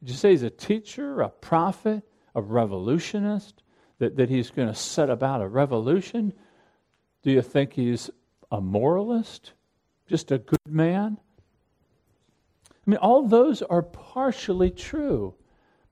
Would 0.00 0.10
you 0.10 0.14
say 0.14 0.30
he's 0.30 0.44
a 0.44 0.50
teacher, 0.50 1.22
a 1.22 1.28
prophet, 1.28 2.04
a 2.36 2.40
revolutionist? 2.40 3.64
That, 3.98 4.16
that 4.16 4.30
he's 4.30 4.50
going 4.50 4.68
to 4.68 4.74
set 4.74 5.10
about 5.10 5.42
a 5.42 5.48
revolution? 5.48 6.32
Do 7.22 7.30
you 7.30 7.42
think 7.42 7.74
he's 7.74 8.10
a 8.50 8.60
moralist? 8.60 9.52
Just 10.08 10.30
a 10.32 10.38
good 10.38 10.58
man? 10.68 11.18
I 12.68 12.90
mean, 12.90 12.98
all 12.98 13.26
those 13.26 13.62
are 13.62 13.82
partially 13.82 14.70
true, 14.70 15.34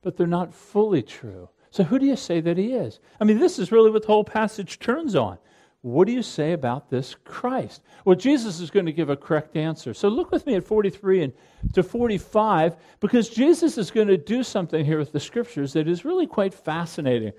but 0.02 0.16
they're 0.16 0.26
not 0.26 0.52
fully 0.52 1.02
true. 1.02 1.49
So, 1.70 1.84
who 1.84 2.00
do 2.00 2.06
you 2.06 2.16
say 2.16 2.40
that 2.40 2.58
he 2.58 2.72
is? 2.72 2.99
I 3.20 3.25
mean, 3.25 3.38
this 3.38 3.58
is 3.58 3.70
really 3.70 3.90
what 3.90 4.02
the 4.02 4.08
whole 4.08 4.25
passage 4.25 4.80
turns 4.80 5.14
on. 5.14 5.38
What 5.82 6.06
do 6.06 6.12
you 6.12 6.22
say 6.22 6.52
about 6.52 6.90
this 6.90 7.14
Christ? 7.25 7.82
Well, 8.04 8.16
Jesus 8.16 8.60
is 8.60 8.70
going 8.70 8.87
to 8.87 8.92
give 8.92 9.08
a 9.08 9.16
correct 9.16 9.56
answer. 9.56 9.94
So 9.94 10.08
look 10.08 10.30
with 10.30 10.46
me 10.46 10.54
at 10.56 10.64
43 10.64 11.22
and 11.22 11.32
to 11.72 11.82
45 11.82 12.76
because 12.99 13.30
Jesus 13.30 13.78
is 13.78 13.90
going 13.90 14.08
to 14.08 14.18
do 14.18 14.42
something 14.42 14.84
here 14.84 14.99
with 14.99 15.12
the 15.12 15.20
scriptures 15.20 15.72
that 15.72 15.88
is 15.88 16.04
really 16.04 16.26
quite 16.26 16.52
fascinating. 16.52 17.32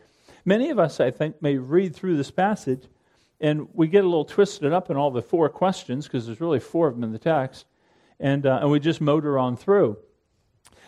Many 0.43 0.71
of 0.71 0.79
us, 0.79 0.99
I 0.99 1.11
think, 1.11 1.39
may 1.41 1.57
read 1.57 1.95
through 1.95 2.17
this 2.17 2.31
passage 2.31 2.87
And 3.41 3.67
we 3.73 3.87
get 3.87 4.03
a 4.03 4.07
little 4.07 4.23
twisted 4.23 4.71
up 4.71 4.91
in 4.91 4.95
all 4.95 5.09
the 5.09 5.21
four 5.21 5.49
questions 5.49 6.05
because 6.05 6.27
there's 6.27 6.39
really 6.39 6.59
four 6.59 6.87
of 6.87 6.93
them 6.93 7.03
in 7.03 7.11
the 7.11 7.19
text. 7.19 7.65
And, 8.19 8.45
uh, 8.45 8.59
and 8.61 8.69
we 8.69 8.79
just 8.79 9.01
motor 9.01 9.39
on 9.39 9.57
through. 9.57 9.97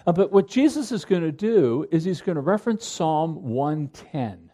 Uh, 0.06 0.12
but 0.12 0.32
what 0.32 0.48
Jesus 0.48 0.92
is 0.92 1.04
going 1.04 1.24
to 1.24 1.32
do 1.32 1.88
is 1.92 2.04
he's 2.04 2.22
going 2.22 2.36
to 2.36 2.42
reference 2.42 2.86
Psalm 2.86 3.44
110. 3.44 4.52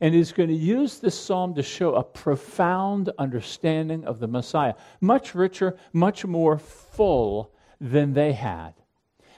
And 0.00 0.14
he's 0.14 0.32
going 0.32 0.48
to 0.48 0.54
use 0.54 0.98
this 0.98 1.18
psalm 1.18 1.54
to 1.54 1.62
show 1.62 1.94
a 1.94 2.02
profound 2.02 3.10
understanding 3.18 4.04
of 4.04 4.18
the 4.18 4.26
Messiah, 4.26 4.74
much 5.00 5.34
richer, 5.34 5.78
much 5.92 6.26
more 6.26 6.58
full 6.58 7.52
than 7.80 8.12
they 8.12 8.32
had. 8.32 8.74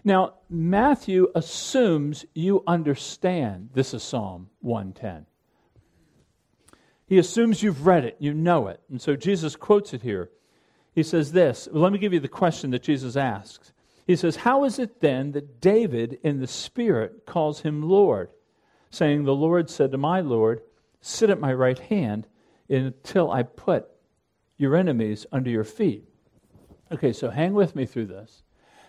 Now, 0.02 0.34
Matthew 0.48 1.28
assumes 1.34 2.24
you 2.34 2.64
understand 2.66 3.70
this 3.74 3.94
is 3.94 4.02
Psalm 4.02 4.48
110. 4.60 5.26
He 7.08 7.18
assumes 7.18 7.62
you've 7.62 7.86
read 7.86 8.04
it, 8.04 8.16
you 8.18 8.34
know 8.34 8.68
it. 8.68 8.80
And 8.90 9.00
so 9.00 9.16
Jesus 9.16 9.56
quotes 9.56 9.94
it 9.94 10.02
here. 10.02 10.30
He 10.94 11.02
says 11.02 11.32
this. 11.32 11.68
Let 11.72 11.92
me 11.92 11.98
give 11.98 12.12
you 12.12 12.20
the 12.20 12.28
question 12.28 12.70
that 12.72 12.82
Jesus 12.82 13.16
asks. 13.16 13.72
He 14.06 14.14
says, 14.14 14.36
How 14.36 14.64
is 14.64 14.78
it 14.78 15.00
then 15.00 15.32
that 15.32 15.60
David 15.60 16.18
in 16.22 16.40
the 16.40 16.46
Spirit 16.46 17.24
calls 17.26 17.60
him 17.60 17.88
Lord? 17.88 18.30
saying, 18.90 19.24
The 19.24 19.34
Lord 19.34 19.70
said 19.70 19.92
to 19.92 19.98
my 19.98 20.20
Lord, 20.20 20.62
Sit 21.00 21.30
at 21.30 21.40
my 21.40 21.52
right 21.52 21.78
hand 21.78 22.26
until 22.68 23.30
I 23.30 23.42
put 23.42 23.86
your 24.56 24.74
enemies 24.74 25.26
under 25.30 25.50
your 25.50 25.64
feet. 25.64 26.08
Okay, 26.90 27.12
so 27.12 27.30
hang 27.30 27.54
with 27.54 27.76
me 27.76 27.86
through 27.86 28.06
this. 28.06 28.42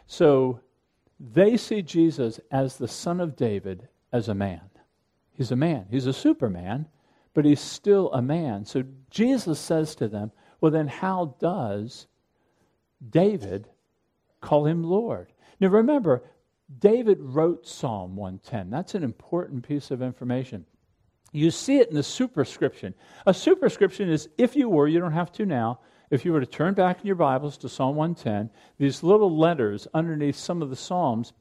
So 0.08 0.62
they 1.20 1.58
see 1.58 1.82
Jesus 1.82 2.40
as 2.50 2.78
the 2.78 2.88
son 2.88 3.20
of 3.20 3.36
David 3.36 3.88
as 4.12 4.28
a 4.28 4.34
man. 4.36 4.62
He's 5.32 5.52
a 5.52 5.56
man, 5.56 5.86
he's 5.90 6.08
a 6.08 6.14
superman, 6.14 6.88
but 7.40 7.46
he's 7.46 7.62
still 7.62 8.12
a 8.12 8.22
man. 8.22 8.66
So 8.66 8.84
Jesus 9.10 9.62
says 9.62 9.96
to 9.96 10.10
them, 10.10 10.34
Well, 10.60 10.74
then 10.74 10.90
how 10.90 11.38
does 11.40 12.06
David 13.10 13.70
call 14.42 14.66
him 14.66 14.84
Lord? 14.84 15.32
Now 15.62 15.70
remember, 15.70 16.22
David 16.80 17.20
wrote 17.22 17.66
Psalm 17.66 18.18
110. 18.18 18.70
That's 18.70 18.94
an 18.94 19.06
important 19.06 19.66
piece 19.66 19.90
of 19.90 20.02
information. 20.02 20.66
You 21.32 21.50
see 21.50 21.78
it 21.78 21.88
in 21.88 21.96
the 21.96 22.04
superscription. 22.04 22.94
A 23.26 23.34
superscription 23.34 24.10
is 24.10 24.28
if 24.38 24.58
you 24.58 24.68
were, 24.68 24.90
you 24.90 25.00
don't 25.00 25.14
have 25.14 25.32
to 25.32 25.46
now, 25.46 25.80
if 26.10 26.26
you 26.26 26.34
were 26.34 26.42
to 26.42 26.46
turn 26.46 26.74
back 26.74 27.00
in 27.00 27.08
your 27.08 27.16
Bibles 27.16 27.58
to 27.60 27.70
Psalm 27.70 27.96
110, 27.96 28.50
these 28.78 29.02
little 29.02 29.38
letters 29.38 29.88
underneath 29.94 30.36
some 30.36 30.62
of 30.62 30.70
the 30.70 30.76
Psalms 30.76 31.32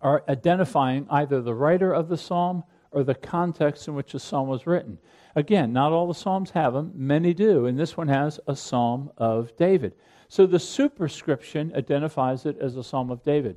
are 0.00 0.22
identifying 0.28 1.08
either 1.10 1.42
the 1.42 1.54
writer 1.54 1.92
of 1.92 2.08
the 2.08 2.16
psalm 2.16 2.62
or 2.94 3.04
the 3.04 3.14
context 3.14 3.88
in 3.88 3.94
which 3.94 4.12
the 4.12 4.20
psalm 4.20 4.48
was 4.48 4.66
written. 4.66 4.98
Again, 5.36 5.72
not 5.72 5.92
all 5.92 6.06
the 6.06 6.14
psalms 6.14 6.50
have 6.50 6.72
them, 6.72 6.92
many 6.94 7.34
do, 7.34 7.66
and 7.66 7.78
this 7.78 7.96
one 7.96 8.08
has 8.08 8.38
a 8.46 8.54
psalm 8.54 9.10
of 9.18 9.56
David. 9.56 9.94
So 10.28 10.46
the 10.46 10.58
superscription 10.58 11.72
identifies 11.74 12.46
it 12.46 12.58
as 12.58 12.76
a 12.76 12.84
psalm 12.84 13.10
of 13.10 13.22
David. 13.22 13.56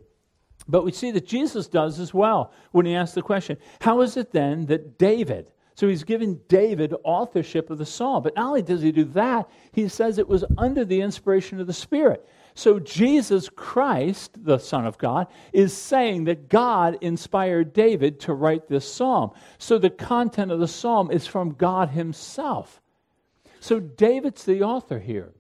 But 0.67 0.84
we 0.84 0.91
see 0.91 1.12
that 1.12 1.25
Jesus 1.25 1.67
does 1.67 2.00
as 2.00 2.13
well 2.13 2.51
when 2.72 2.86
he 2.86 2.96
asks 2.96 3.15
the 3.15 3.22
question 3.22 3.58
How 3.82 4.01
is 4.01 4.17
it 4.17 4.32
then 4.32 4.65
that 4.65 4.98
David, 4.98 5.51
so 5.75 5.88
he's 5.88 6.03
given 6.03 6.41
David 6.48 6.94
authorship 7.03 7.70
of 7.70 7.77
the 7.77 7.86
psalm, 7.86 8.24
but 8.24 8.36
not 8.36 8.48
only 8.48 8.62
does 8.63 8.82
he 8.82 8.91
do 8.91 9.06
that, 9.06 9.50
he 9.72 9.88
says 9.88 10.17
it 10.17 10.27
was 10.27 10.44
under 10.58 10.84
the 10.84 11.01
inspiration 11.01 11.62
of 11.62 11.67
the 11.67 11.74
Spirit. 11.74 12.27
So 12.58 12.80
Jesus 12.80 13.50
Christ, 13.50 14.44
the 14.44 14.58
Son 14.58 14.88
of 14.88 14.98
God, 14.98 15.28
is 15.54 15.78
saying 15.78 16.24
that 16.24 16.50
God 16.50 16.98
inspired 17.02 17.72
David 17.72 18.20
to 18.22 18.34
write 18.34 18.68
this 18.68 18.92
psalm. 18.92 19.30
So 19.60 19.78
the 19.78 19.92
content 19.92 20.52
of 20.52 20.60
the 20.60 20.68
psalm 20.68 21.12
is 21.12 21.28
from 21.28 21.54
God 21.54 21.90
Himself. 21.90 22.82
So 23.60 23.80
David's 23.80 24.44
the 24.44 24.64
author 24.64 24.98
here. 24.98 25.36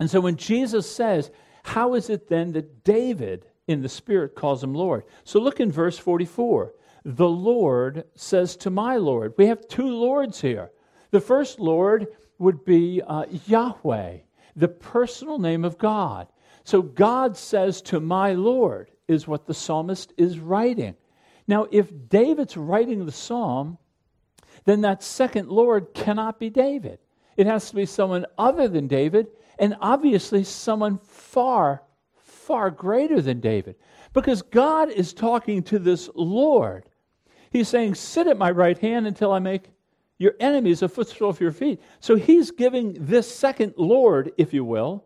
And 0.00 0.10
so 0.10 0.20
when 0.20 0.34
Jesus 0.34 0.90
says, 0.90 1.30
How 1.62 1.94
is 1.94 2.10
it 2.10 2.26
then 2.26 2.50
that 2.54 2.82
David, 2.82 3.46
in 3.68 3.82
the 3.82 3.88
Spirit 3.88 4.34
calls 4.34 4.64
him 4.64 4.74
Lord. 4.74 5.04
So 5.22 5.38
look 5.38 5.60
in 5.60 5.70
verse 5.70 5.96
44. 5.96 6.74
The 7.04 7.28
Lord 7.28 8.02
says 8.16 8.56
to 8.56 8.70
my 8.70 8.96
Lord. 8.96 9.34
We 9.38 9.46
have 9.46 9.68
two 9.68 9.86
Lords 9.86 10.40
here. 10.40 10.72
The 11.12 11.20
first 11.20 11.60
Lord 11.60 12.08
would 12.38 12.64
be 12.64 13.00
uh, 13.06 13.26
Yahweh, 13.46 14.18
the 14.56 14.68
personal 14.68 15.38
name 15.38 15.64
of 15.64 15.78
God. 15.78 16.26
So 16.64 16.82
God 16.82 17.36
says 17.36 17.82
to 17.82 18.00
my 18.00 18.32
Lord, 18.32 18.90
is 19.10 19.26
what 19.26 19.44
the 19.44 19.54
psalmist 19.54 20.12
is 20.16 20.38
writing. 20.38 20.94
Now, 21.48 21.66
if 21.72 21.90
David's 22.08 22.56
writing 22.56 23.04
the 23.04 23.12
psalm, 23.12 23.76
then 24.66 24.82
that 24.82 25.02
second 25.02 25.48
Lord 25.48 25.92
cannot 25.94 26.38
be 26.38 26.48
David. 26.48 27.00
It 27.36 27.48
has 27.48 27.68
to 27.70 27.74
be 27.74 27.86
someone 27.86 28.24
other 28.38 28.68
than 28.68 28.86
David, 28.86 29.26
and 29.58 29.76
obviously 29.80 30.44
someone 30.44 30.98
far 30.98 31.82
far 32.14 32.70
greater 32.70 33.20
than 33.20 33.40
David 33.40 33.76
because 34.12 34.42
God 34.42 34.90
is 34.90 35.12
talking 35.12 35.62
to 35.64 35.78
this 35.78 36.08
Lord. 36.14 36.88
He's 37.50 37.68
saying, 37.68 37.96
Sit 37.96 38.26
at 38.26 38.38
my 38.38 38.50
right 38.50 38.78
hand 38.78 39.06
until 39.06 39.32
I 39.32 39.38
make 39.40 39.70
your 40.18 40.34
enemies 40.38 40.82
a 40.82 40.88
footstool 40.88 41.32
for 41.32 41.42
your 41.42 41.52
feet. 41.52 41.80
So 41.98 42.14
he's 42.14 42.50
giving 42.50 42.96
this 42.98 43.32
second 43.32 43.74
Lord, 43.76 44.32
if 44.36 44.52
you 44.52 44.64
will, 44.64 45.04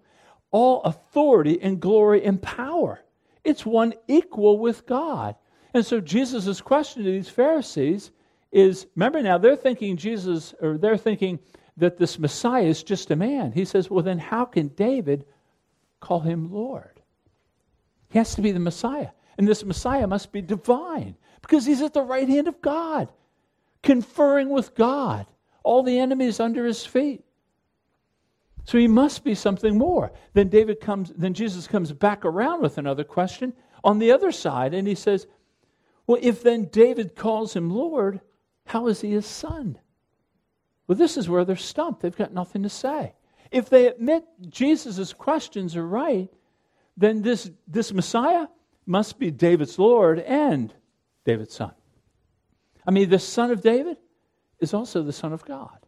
all 0.54 0.82
authority 0.82 1.60
and 1.60 1.80
glory 1.80 2.24
and 2.24 2.40
power. 2.40 3.02
It's 3.42 3.66
one 3.66 3.92
equal 4.06 4.60
with 4.60 4.86
God. 4.86 5.34
And 5.74 5.84
so 5.84 6.00
Jesus' 6.00 6.60
question 6.60 7.02
to 7.02 7.10
these 7.10 7.28
Pharisees 7.28 8.12
is 8.52 8.86
remember 8.94 9.20
now, 9.20 9.36
they're 9.36 9.56
thinking 9.56 9.96
Jesus, 9.96 10.54
or 10.60 10.78
they're 10.78 10.96
thinking 10.96 11.40
that 11.76 11.96
this 11.96 12.20
Messiah 12.20 12.66
is 12.66 12.84
just 12.84 13.10
a 13.10 13.16
man. 13.16 13.50
He 13.50 13.64
says, 13.64 13.90
Well, 13.90 14.04
then 14.04 14.20
how 14.20 14.44
can 14.44 14.68
David 14.68 15.26
call 15.98 16.20
him 16.20 16.52
Lord? 16.52 17.00
He 18.10 18.18
has 18.18 18.36
to 18.36 18.40
be 18.40 18.52
the 18.52 18.60
Messiah. 18.60 19.08
And 19.36 19.48
this 19.48 19.64
Messiah 19.64 20.06
must 20.06 20.30
be 20.30 20.40
divine 20.40 21.16
because 21.42 21.66
he's 21.66 21.82
at 21.82 21.94
the 21.94 22.02
right 22.02 22.28
hand 22.28 22.46
of 22.46 22.62
God, 22.62 23.08
conferring 23.82 24.50
with 24.50 24.76
God, 24.76 25.26
all 25.64 25.82
the 25.82 25.98
enemies 25.98 26.38
under 26.38 26.64
his 26.64 26.86
feet. 26.86 27.24
So 28.64 28.78
he 28.78 28.88
must 28.88 29.24
be 29.24 29.34
something 29.34 29.76
more. 29.76 30.12
Then 30.32 30.48
David 30.48 30.80
comes, 30.80 31.12
then 31.16 31.34
Jesus 31.34 31.66
comes 31.66 31.92
back 31.92 32.24
around 32.24 32.62
with 32.62 32.78
another 32.78 33.04
question 33.04 33.52
on 33.82 33.98
the 33.98 34.12
other 34.12 34.32
side, 34.32 34.72
and 34.72 34.88
he 34.88 34.94
says, 34.94 35.26
Well, 36.06 36.18
if 36.22 36.42
then 36.42 36.66
David 36.66 37.14
calls 37.14 37.54
him 37.54 37.70
Lord, 37.70 38.20
how 38.66 38.86
is 38.86 39.02
he 39.02 39.10
his 39.10 39.26
son? 39.26 39.78
Well, 40.86 40.96
this 40.96 41.16
is 41.16 41.28
where 41.28 41.44
they're 41.44 41.56
stumped. 41.56 42.00
They've 42.00 42.16
got 42.16 42.32
nothing 42.32 42.62
to 42.62 42.68
say. 42.68 43.14
If 43.50 43.68
they 43.68 43.86
admit 43.86 44.24
Jesus' 44.48 45.12
questions 45.12 45.76
are 45.76 45.86
right, 45.86 46.30
then 46.96 47.22
this, 47.22 47.50
this 47.68 47.92
Messiah 47.92 48.46
must 48.86 49.18
be 49.18 49.30
David's 49.30 49.78
Lord 49.78 50.20
and 50.20 50.72
David's 51.24 51.54
son. 51.54 51.72
I 52.86 52.90
mean, 52.90 53.08
the 53.08 53.18
son 53.18 53.50
of 53.50 53.62
David 53.62 53.96
is 54.60 54.74
also 54.74 55.02
the 55.02 55.12
son 55.12 55.32
of 55.32 55.44
God. 55.44 55.83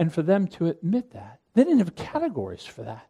And 0.00 0.10
for 0.10 0.22
them 0.22 0.48
to 0.48 0.68
admit 0.68 1.10
that, 1.10 1.40
they 1.52 1.62
didn't 1.62 1.80
have 1.80 1.94
categories 1.94 2.64
for 2.64 2.82
that. 2.84 3.06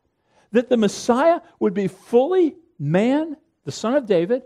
That 0.51 0.69
the 0.69 0.77
Messiah 0.77 1.41
would 1.61 1.73
be 1.73 1.87
fully 1.87 2.57
man, 2.81 3.37
the 3.65 3.71
son 3.71 3.95
of 3.95 4.07
David, 4.07 4.43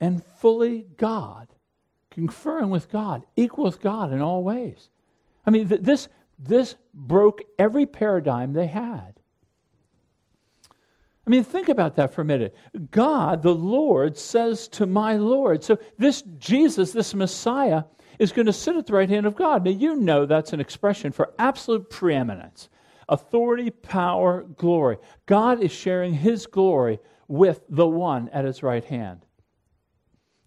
and 0.00 0.24
fully 0.40 0.88
God, 0.96 1.46
conferring 2.10 2.70
with 2.70 2.90
God, 2.90 3.24
equal 3.36 3.64
with 3.64 3.80
God 3.80 4.12
in 4.12 4.20
all 4.20 4.42
ways. 4.42 4.88
I 5.46 5.50
mean, 5.50 5.68
this, 5.68 6.08
this 6.36 6.74
broke 6.92 7.42
every 7.60 7.86
paradigm 7.86 8.52
they 8.52 8.66
had. 8.66 9.14
I 11.24 11.30
mean, 11.30 11.44
think 11.44 11.68
about 11.68 11.94
that 11.94 12.12
for 12.12 12.22
a 12.22 12.24
minute. 12.24 12.56
God, 12.90 13.42
the 13.42 13.54
Lord, 13.54 14.18
says 14.18 14.66
to 14.68 14.84
my 14.84 15.14
Lord. 15.16 15.62
So, 15.62 15.78
this 15.96 16.22
Jesus, 16.38 16.90
this 16.90 17.14
Messiah, 17.14 17.84
is 18.18 18.32
going 18.32 18.46
to 18.46 18.52
sit 18.52 18.76
at 18.76 18.86
the 18.86 18.92
right 18.92 19.08
hand 19.08 19.26
of 19.26 19.36
God. 19.36 19.64
Now, 19.64 19.70
you 19.70 19.96
know 19.96 20.26
that's 20.26 20.52
an 20.52 20.60
expression 20.60 21.12
for 21.12 21.32
absolute 21.38 21.90
preeminence 21.90 22.68
authority, 23.08 23.70
power, 23.70 24.42
glory. 24.56 24.98
God 25.26 25.62
is 25.62 25.70
sharing 25.70 26.12
his 26.12 26.46
glory 26.46 26.98
with 27.28 27.60
the 27.68 27.86
one 27.86 28.28
at 28.30 28.44
his 28.44 28.62
right 28.64 28.84
hand. 28.84 29.24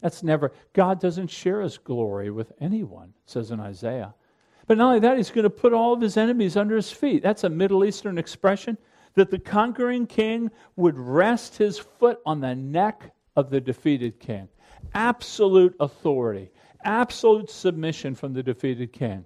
That's 0.02 0.24
never, 0.24 0.52
God 0.74 1.00
doesn't 1.00 1.30
share 1.30 1.62
his 1.62 1.78
glory 1.78 2.32
with 2.32 2.52
anyone, 2.60 3.14
says 3.26 3.52
in 3.52 3.60
Isaiah. 3.60 4.14
But 4.68 4.78
not 4.78 4.88
only 4.88 5.00
that, 5.00 5.18
he's 5.18 5.32
going 5.32 5.44
to 5.44 5.50
put 5.50 5.74
all 5.74 5.94
of 5.94 6.02
his 6.02 6.16
enemies 6.16 6.56
under 6.56 6.76
his 6.76 6.92
feet. 6.92 7.24
That's 7.24 7.44
a 7.44 7.50
Middle 7.50 7.84
Eastern 7.84 8.18
expression 8.18 8.78
that 9.16 9.32
the 9.32 9.40
conquering 9.40 10.06
king 10.06 10.52
would 10.76 10.98
rest 10.98 11.58
his 11.58 11.80
foot 11.80 12.20
on 12.26 12.40
the 12.40 12.56
neck 12.56 13.14
of 13.36 13.50
the 13.50 13.60
defeated 13.60 14.20
king. 14.20 14.48
Absolute 14.94 15.76
authority, 15.80 16.52
absolute 16.83 17.50
submission 17.50 18.15
from 18.15 18.33
the 18.33 18.43
defeated 18.43 18.93
king. 18.93 19.25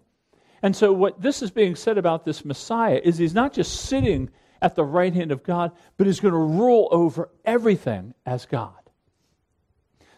And 0.61 0.75
so, 0.75 0.93
what 0.93 1.21
this 1.21 1.41
is 1.41 1.51
being 1.51 1.75
said 1.75 1.97
about 1.97 2.23
this 2.23 2.45
Messiah 2.45 3.01
is 3.03 3.17
he's 3.17 3.33
not 3.33 3.53
just 3.53 3.81
sitting 3.81 4.29
at 4.61 4.75
the 4.75 4.85
right 4.85 5.13
hand 5.13 5.31
of 5.31 5.43
God, 5.43 5.71
but 5.97 6.07
he's 6.07 6.21
going 6.21 6.33
to 6.33 6.37
rule 6.37 6.87
over 6.91 7.29
everything 7.43 8.13
as 8.25 8.45
God. 8.45 8.73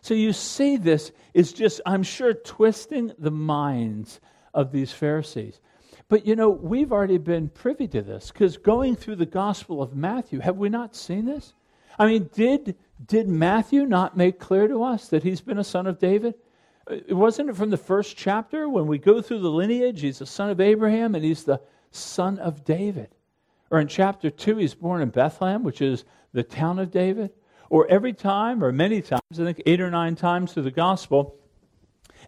So, 0.02 0.14
you 0.14 0.34
see, 0.34 0.78
this 0.78 1.12
is 1.34 1.52
just, 1.52 1.82
I'm 1.86 2.04
sure, 2.04 2.34
twisting 2.34 3.12
the 3.18 3.32
minds 3.32 4.20
of 4.54 4.72
these 4.72 4.92
Pharisees. 4.92 5.60
But 6.08 6.28
you 6.28 6.36
know, 6.36 6.50
we've 6.50 6.92
already 6.92 7.18
been 7.18 7.50
privy 7.50 7.88
to 7.88 8.02
this 8.02 8.32
because 8.32 8.58
going 8.58 8.96
through 8.96 9.16
the 9.16 9.26
Gospel 9.26 9.82
of 9.82 9.96
Matthew, 9.96 10.40
have 10.40 10.58
we 10.58 10.70
not 10.70 10.96
seen 10.96 11.26
this? 11.26 11.54
I 11.98 12.06
mean, 12.06 12.30
did, 12.34 12.76
did 13.04 13.28
Matthew 13.28 13.86
not 13.86 14.18
make 14.18 14.40
clear 14.40 14.68
to 14.68 14.84
us 14.84 15.08
that 15.10 15.24
he's 15.24 15.42
been 15.42 15.58
a 15.58 15.64
son 15.64 15.88
of 15.88 15.98
David? 15.98 16.36
Uh, 16.88 16.98
wasn't 17.10 17.50
it 17.50 17.56
from 17.56 17.70
the 17.70 17.78
first 17.78 18.16
chapter 18.16 18.70
when 18.70 18.88
we 18.88 18.98
go 18.98 19.22
through 19.22 19.40
the 19.40 19.50
lineage? 19.50 20.02
He's 20.02 20.20
the 20.20 20.26
son 20.26 20.50
of 20.50 20.60
Abraham 20.60 21.16
and 21.16 21.24
he's 21.24 21.44
the 21.44 21.62
son 21.92 22.40
of 22.40 22.64
David. 22.64 23.10
Or 23.72 23.80
in 23.80 23.88
chapter 23.88 24.30
2, 24.30 24.58
he's 24.58 24.76
born 24.76 25.02
in 25.02 25.10
Bethlehem, 25.10 25.64
which 25.64 25.82
is 25.82 26.06
the 26.34 26.44
town 26.44 26.80
of 26.80 26.92
David. 26.92 27.32
Or 27.70 27.88
every 27.88 28.14
time, 28.14 28.64
or 28.64 28.72
many 28.72 29.02
times, 29.02 29.22
I 29.34 29.44
think 29.44 29.62
eight 29.66 29.82
or 29.82 29.90
nine 29.90 30.16
times 30.16 30.54
through 30.54 30.64
the 30.64 30.72
gospel, 30.72 31.36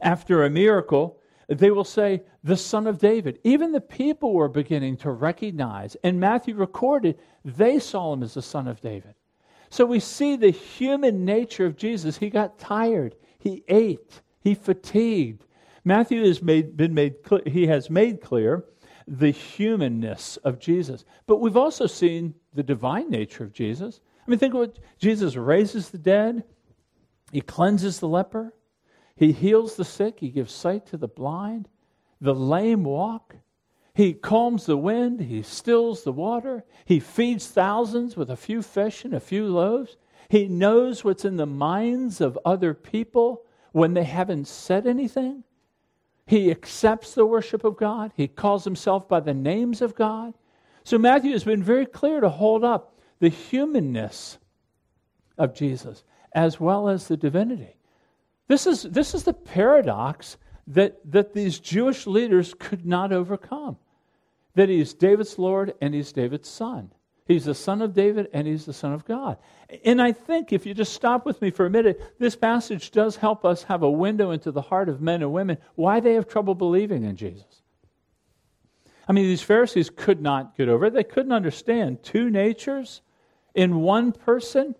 after 0.01 0.43
a 0.43 0.49
miracle, 0.49 1.19
they 1.47 1.71
will 1.71 1.83
say, 1.83 2.23
the 2.43 2.57
son 2.57 2.87
of 2.87 2.97
David. 2.97 3.39
Even 3.43 3.71
the 3.71 3.81
people 3.81 4.33
were 4.33 4.49
beginning 4.49 4.97
to 4.97 5.11
recognize, 5.11 5.95
and 6.03 6.19
Matthew 6.19 6.55
recorded, 6.55 7.19
they 7.45 7.79
saw 7.79 8.13
him 8.13 8.23
as 8.23 8.33
the 8.33 8.41
son 8.41 8.67
of 8.67 8.81
David. 8.81 9.13
So 9.69 9.85
we 9.85 9.99
see 9.99 10.35
the 10.35 10.49
human 10.49 11.23
nature 11.23 11.65
of 11.65 11.77
Jesus. 11.77 12.17
He 12.17 12.29
got 12.29 12.57
tired, 12.57 13.15
he 13.37 13.63
ate, 13.67 14.21
he 14.39 14.53
fatigued. 14.53 15.45
Matthew 15.83 16.25
has 16.25 16.41
made, 16.41 16.75
been 16.75 16.93
made 16.93 17.15
he 17.45 17.67
has 17.67 17.89
made 17.89 18.21
clear 18.21 18.65
the 19.07 19.31
humanness 19.31 20.37
of 20.37 20.59
Jesus. 20.59 21.05
But 21.25 21.37
we've 21.37 21.57
also 21.57 21.87
seen 21.87 22.35
the 22.53 22.63
divine 22.63 23.09
nature 23.09 23.43
of 23.43 23.53
Jesus. 23.53 24.01
I 24.25 24.29
mean, 24.29 24.39
think 24.39 24.53
of 24.53 24.59
what 24.59 24.79
Jesus 24.99 25.35
raises 25.35 25.89
the 25.89 25.97
dead, 25.97 26.43
he 27.31 27.41
cleanses 27.41 27.99
the 27.99 28.07
leper, 28.07 28.53
he 29.15 29.31
heals 29.31 29.75
the 29.75 29.85
sick, 29.85 30.19
he 30.19 30.29
gives 30.29 30.51
sight 30.51 30.85
to 30.87 30.97
the 30.97 31.07
blind, 31.07 31.69
the 32.19 32.35
lame 32.35 32.83
walk. 32.83 33.35
He 33.93 34.13
calms 34.13 34.65
the 34.65 34.77
wind, 34.77 35.21
he 35.21 35.41
stills 35.41 36.03
the 36.03 36.11
water, 36.11 36.65
he 36.85 36.99
feeds 36.99 37.47
thousands 37.47 38.15
with 38.15 38.29
a 38.29 38.35
few 38.35 38.61
fish 38.61 39.03
and 39.05 39.13
a 39.13 39.19
few 39.19 39.47
loaves. 39.47 39.97
He 40.29 40.47
knows 40.47 41.03
what's 41.03 41.25
in 41.25 41.37
the 41.37 41.47
minds 41.47 42.21
of 42.21 42.37
other 42.45 42.73
people 42.73 43.43
when 43.77 43.93
they 43.93 44.03
haven't 44.03 44.47
said 44.47 44.87
anything. 44.87 45.43
He 46.25 46.49
accepts 46.49 47.13
the 47.13 47.27
worship 47.27 47.63
of 47.63 47.77
God. 47.77 48.11
He 48.15 48.27
calls 48.27 48.63
himself 48.63 49.07
by 49.07 49.19
the 49.19 49.35
names 49.35 49.83
of 49.83 49.93
God. 49.93 50.33
So 50.83 50.97
Matthew 50.97 51.31
has 51.33 51.43
been 51.43 51.61
very 51.61 51.85
clear 51.85 52.19
to 52.19 52.27
hold 52.27 52.63
up 52.63 52.97
the 53.19 53.29
humanness 53.29 54.39
of 55.37 55.53
Jesus 55.53 56.03
as 56.33 56.59
well 56.59 56.89
as 56.89 57.07
the 57.07 57.17
divinity. 57.17 57.77
This 58.47 58.65
is, 58.65 58.81
this 58.81 59.13
is 59.13 59.25
the 59.25 59.33
paradox 59.33 60.37
that, 60.65 60.99
that 61.11 61.35
these 61.35 61.59
Jewish 61.59 62.07
leaders 62.07 62.55
could 62.57 62.83
not 62.83 63.13
overcome 63.13 63.77
that 64.55 64.69
he's 64.69 64.95
David's 64.95 65.37
Lord 65.37 65.75
and 65.81 65.93
he's 65.93 66.11
David's 66.11 66.49
son. 66.49 66.91
He's 67.27 67.43
the 67.43 67.55
son 67.55 67.81
of 67.81 67.93
David 67.93 68.29
and 68.31 68.47
he's 68.47 68.65
the 68.65 68.73
son 68.73 68.93
of 68.93 69.03
God. 69.03 69.37
And 69.83 70.01
I 70.01 70.13
think 70.13 70.53
if 70.53 70.65
you 70.65 70.73
just 70.73 70.93
stop 70.93 71.25
with 71.25 71.41
me 71.41 71.51
for 71.51 71.65
a 71.65 71.69
minute, 71.69 72.15
this 72.19 72.37
passage 72.37 72.91
does 72.91 73.17
help 73.17 73.43
us 73.43 73.63
have 73.63 73.83
a 73.83 73.91
window 73.91 74.31
into 74.31 74.49
the 74.51 74.61
heart 74.61 74.87
of 74.87 75.01
men 75.01 75.21
and 75.21 75.33
women 75.33 75.57
why 75.75 75.99
they 75.99 76.13
have 76.13 76.29
trouble 76.29 76.55
believing 76.55 77.03
in 77.03 77.17
Jesus. 77.17 77.61
I 79.09 79.11
mean, 79.11 79.25
these 79.25 79.41
Pharisees 79.41 79.89
could 79.89 80.21
not 80.21 80.55
get 80.55 80.69
over 80.69 80.85
it. 80.85 80.93
They 80.93 81.03
couldn't 81.03 81.33
understand 81.33 82.01
two 82.01 82.29
natures 82.29 83.01
in 83.53 83.81
one 83.81 84.13
person. 84.13 84.75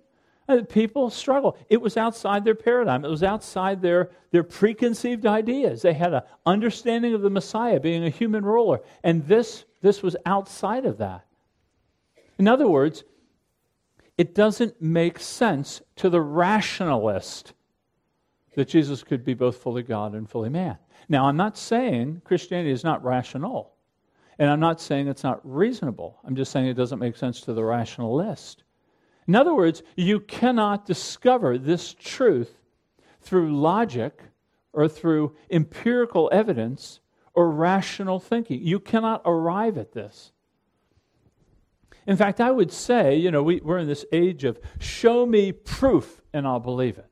Uh, 0.48 0.62
people 0.70 1.10
struggle. 1.10 1.58
It 1.70 1.82
was 1.82 1.98
outside 1.98 2.46
their 2.46 2.56
paradigm. 2.56 3.04
It 3.04 3.10
was 3.10 3.24
outside 3.24 3.82
their, 3.82 4.12
their 4.32 4.44
preconceived 4.44 5.26
ideas. 5.26 5.82
They 5.82 5.94
had 5.94 6.14
an 6.14 6.22
understanding 6.46 7.14
of 7.14 7.22
the 7.22 7.30
Messiah 7.30 7.82
being 7.82 8.06
a 8.06 8.10
human 8.10 8.46
ruler, 8.46 8.80
and 9.04 9.28
this, 9.28 9.66
this 9.82 10.02
was 10.02 10.16
outside 10.26 10.86
of 10.86 11.00
that. 11.00 11.27
In 12.38 12.48
other 12.48 12.68
words, 12.68 13.04
it 14.18 14.34
doesn't 14.34 14.82
make 14.82 15.20
sense 15.20 15.82
to 15.98 16.10
the 16.10 16.22
rationalist 16.22 17.54
that 18.56 18.68
Jesus 18.68 19.04
could 19.04 19.24
be 19.24 19.36
both 19.36 19.58
fully 19.58 19.84
God 19.84 20.14
and 20.14 20.30
fully 20.30 20.50
man. 20.50 20.78
Now, 21.08 21.28
I'm 21.28 21.38
not 21.38 21.58
saying 21.58 22.22
Christianity 22.26 22.72
is 22.72 22.84
not 22.84 23.04
rational, 23.04 23.74
and 24.40 24.50
I'm 24.50 24.60
not 24.60 24.82
saying 24.82 25.08
it's 25.08 25.24
not 25.24 25.40
reasonable. 25.44 26.20
I'm 26.24 26.36
just 26.36 26.52
saying 26.52 26.66
it 26.66 26.74
doesn't 26.74 27.00
make 27.00 27.16
sense 27.16 27.42
to 27.42 27.54
the 27.54 27.64
rationalist. 27.64 28.64
In 29.28 29.36
other 29.36 29.54
words, 29.54 29.84
you 29.96 30.20
cannot 30.20 30.86
discover 30.86 31.58
this 31.58 31.94
truth 31.94 32.58
through 33.22 33.60
logic 33.60 34.22
or 34.74 34.88
through 34.88 35.36
empirical 35.52 36.30
evidence 36.32 37.00
or 37.34 37.52
rational 37.52 38.20
thinking. 38.20 38.62
You 38.64 38.80
cannot 38.80 39.22
arrive 39.26 39.78
at 39.78 39.92
this. 39.92 40.32
In 42.08 42.16
fact, 42.16 42.40
I 42.40 42.50
would 42.50 42.72
say, 42.72 43.18
you 43.18 43.30
know, 43.30 43.44
we, 43.44 43.62
are 43.62 43.78
in 43.78 43.88
this 43.88 44.06
age 44.12 44.46
of 44.46 44.60
show 44.80 45.26
me 45.26 45.52
proof 45.52 46.22
and 46.34 46.48
I'll 46.48 46.60
believe 46.60 46.98
it. 46.98 47.06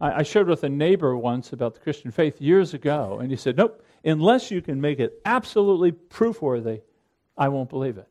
I, 0.00 0.20
I 0.20 0.22
shared 0.22 0.48
with 0.48 0.64
a 0.64 0.68
neighbor 0.68 1.16
once 1.16 1.52
about 1.52 1.74
the 1.74 1.80
Christian 1.80 2.10
faith 2.10 2.40
years 2.40 2.74
ago, 2.74 3.18
and 3.20 3.30
he 3.30 3.36
said, 3.36 3.56
Nope, 3.56 3.84
unless 4.04 4.50
you 4.50 4.62
can 4.62 4.80
make 4.80 4.98
it 4.98 5.20
absolutely 5.24 5.92
proof 5.92 6.40
worthy, 6.40 6.80
I 7.36 7.48
won't 7.48 7.68
believe 7.68 7.98
it. 7.98 8.08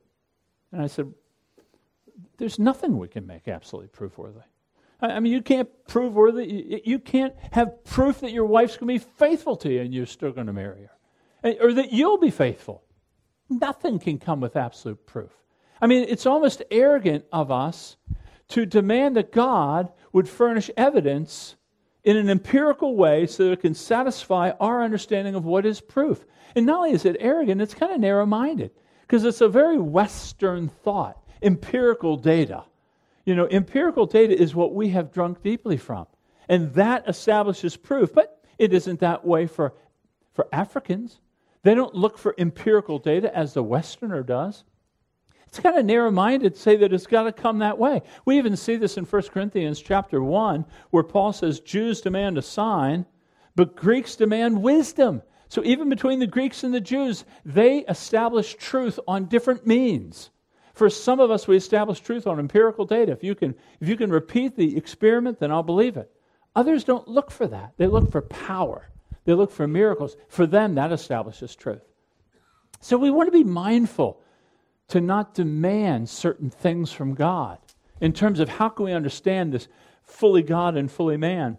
And 0.71 0.81
I 0.81 0.87
said, 0.87 1.11
there's 2.37 2.59
nothing 2.59 2.97
we 2.97 3.07
can 3.07 3.25
make 3.25 3.47
absolutely 3.47 3.89
proof 3.89 4.17
worthy. 4.17 4.41
I 5.01 5.19
mean, 5.19 5.33
you 5.33 5.41
can't 5.41 5.69
prove 5.87 6.13
worthy. 6.13 6.81
You 6.85 6.99
can't 6.99 7.33
have 7.51 7.83
proof 7.83 8.21
that 8.21 8.31
your 8.31 8.45
wife's 8.45 8.77
going 8.77 8.97
to 8.97 9.05
be 9.05 9.11
faithful 9.17 9.55
to 9.57 9.71
you 9.71 9.81
and 9.81 9.93
you're 9.93 10.05
still 10.05 10.31
going 10.31 10.47
to 10.47 10.53
marry 10.53 10.87
her, 11.43 11.55
or 11.61 11.73
that 11.73 11.91
you'll 11.91 12.17
be 12.17 12.31
faithful. 12.31 12.83
Nothing 13.49 13.99
can 13.99 14.17
come 14.17 14.39
with 14.39 14.55
absolute 14.55 15.05
proof. 15.05 15.31
I 15.86 15.88
mean, 15.88 16.08
it's 16.10 16.26
almost 16.26 16.63
arrogant 16.71 17.26
of 17.32 17.52
us 17.52 17.95
to 18.48 18.65
demand 18.65 19.17
that 19.17 19.32
God 19.32 19.91
would 20.13 20.28
furnish 20.28 20.71
evidence 20.76 21.58
in 22.04 22.17
an 22.17 22.28
empirical 22.28 22.95
way 22.95 23.28
so 23.28 23.43
that 23.43 23.52
it 23.52 23.62
can 23.62 23.76
satisfy 23.76 24.50
our 24.60 24.84
understanding 24.84 25.36
of 25.36 25.45
what 25.45 25.63
is 25.63 25.82
proof. 25.82 26.26
And 26.56 26.65
not 26.65 26.78
only 26.78 26.93
is 26.93 27.06
it 27.06 27.17
arrogant, 27.19 27.62
it's 27.62 27.76
kind 27.76 27.91
of 27.91 28.00
narrow 28.00 28.26
minded 28.26 28.71
because 29.02 29.26
it's 29.26 29.41
a 29.41 29.48
very 29.48 29.78
Western 29.78 30.69
thought 30.69 31.21
empirical 31.43 32.17
data. 32.17 32.63
You 33.24 33.36
know, 33.36 33.48
empirical 33.48 34.08
data 34.08 34.36
is 34.36 34.56
what 34.56 34.74
we 34.74 34.89
have 34.89 35.12
drunk 35.12 35.43
deeply 35.43 35.78
from. 35.78 36.08
And 36.50 36.74
that 36.74 37.08
establishes 37.08 37.78
proof. 37.78 38.12
But 38.12 38.43
it 38.58 38.74
isn't 38.74 39.02
that 39.02 39.24
way 39.24 39.45
for, 39.45 39.76
for 40.34 40.48
Africans. 40.52 41.19
They 41.62 41.76
don't 41.76 41.93
look 41.93 42.17
for 42.17 42.34
empirical 42.39 42.98
data 42.98 43.32
as 43.38 43.54
the 43.54 43.62
Westerner 43.62 44.24
does. 44.24 44.63
It's 45.55 45.63
kind 45.63 45.77
of 45.77 45.85
narrow 45.85 46.11
minded 46.11 46.55
to 46.55 46.59
say 46.59 46.75
that 46.75 46.91
it's 46.91 47.07
got 47.07 47.23
to 47.23 47.31
come 47.31 47.59
that 47.59 47.77
way. 47.77 48.01
We 48.25 48.37
even 48.37 48.57
see 48.57 48.75
this 48.75 48.97
in 48.97 49.05
1 49.05 49.21
Corinthians 49.29 49.79
chapter 49.79 50.21
1, 50.21 50.65
where 50.89 51.01
Paul 51.01 51.31
says 51.31 51.61
Jews 51.61 52.01
demand 52.01 52.37
a 52.37 52.41
sign, 52.41 53.05
but 53.55 53.77
Greeks 53.77 54.17
demand 54.17 54.61
wisdom. 54.61 55.21
So 55.47 55.63
even 55.63 55.87
between 55.87 56.19
the 56.19 56.27
Greeks 56.27 56.65
and 56.65 56.73
the 56.73 56.81
Jews, 56.81 57.23
they 57.45 57.85
establish 57.87 58.55
truth 58.55 58.99
on 59.07 59.27
different 59.27 59.65
means. 59.65 60.29
For 60.73 60.89
some 60.89 61.21
of 61.21 61.31
us, 61.31 61.47
we 61.47 61.55
establish 61.55 62.01
truth 62.01 62.27
on 62.27 62.37
empirical 62.37 62.83
data. 62.83 63.13
If 63.13 63.23
you 63.23 63.33
can, 63.33 63.55
if 63.79 63.87
you 63.87 63.95
can 63.95 64.09
repeat 64.09 64.57
the 64.57 64.75
experiment, 64.75 65.39
then 65.39 65.53
I'll 65.53 65.63
believe 65.63 65.95
it. 65.95 66.11
Others 66.57 66.83
don't 66.83 67.07
look 67.07 67.31
for 67.31 67.47
that. 67.47 67.75
They 67.77 67.87
look 67.87 68.11
for 68.11 68.23
power. 68.23 68.89
They 69.23 69.33
look 69.33 69.51
for 69.51 69.69
miracles. 69.69 70.17
For 70.27 70.45
them, 70.45 70.75
that 70.75 70.91
establishes 70.91 71.55
truth. 71.55 71.85
So 72.81 72.97
we 72.97 73.09
want 73.09 73.27
to 73.27 73.31
be 73.31 73.45
mindful 73.45 74.19
to 74.89 75.02
not 75.02 75.34
demand 75.34 76.10
certain 76.10 76.50
things 76.50 76.91
from 76.91 77.13
God 77.13 77.58
in 78.02 78.13
terms 78.13 78.39
of 78.39 78.50
how 78.50 78.69
can 78.69 78.86
we 78.86 78.93
understand 78.93 79.54
this 79.54 79.67
fully 80.04 80.43
God 80.43 80.76
and 80.78 80.91
fully 80.91 81.17
man. 81.17 81.58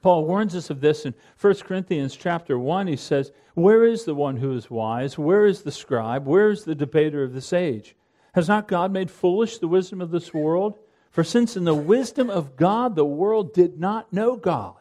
Paul 0.00 0.24
warns 0.24 0.54
us 0.54 0.70
of 0.70 0.80
this 0.80 1.04
in 1.04 1.14
1 1.40 1.54
Corinthians 1.56 2.16
chapter 2.16 2.58
1. 2.58 2.86
He 2.86 2.96
says, 2.96 3.32
Where 3.54 3.84
is 3.84 4.04
the 4.04 4.14
one 4.14 4.36
who 4.36 4.56
is 4.56 4.70
wise? 4.70 5.18
Where 5.18 5.44
is 5.44 5.62
the 5.62 5.72
scribe? 5.72 6.26
Where 6.26 6.50
is 6.50 6.64
the 6.64 6.74
debater 6.74 7.24
of 7.24 7.32
this 7.32 7.52
age? 7.52 7.96
Has 8.34 8.48
not 8.48 8.68
God 8.68 8.92
made 8.92 9.10
foolish 9.10 9.58
the 9.58 9.68
wisdom 9.68 10.00
of 10.00 10.10
this 10.10 10.32
world? 10.32 10.78
For 11.10 11.24
since 11.24 11.56
in 11.56 11.64
the 11.64 11.74
wisdom 11.74 12.30
of 12.30 12.56
God 12.56 12.94
the 12.94 13.04
world 13.04 13.52
did 13.52 13.80
not 13.80 14.12
know 14.12 14.36
God 14.36 14.76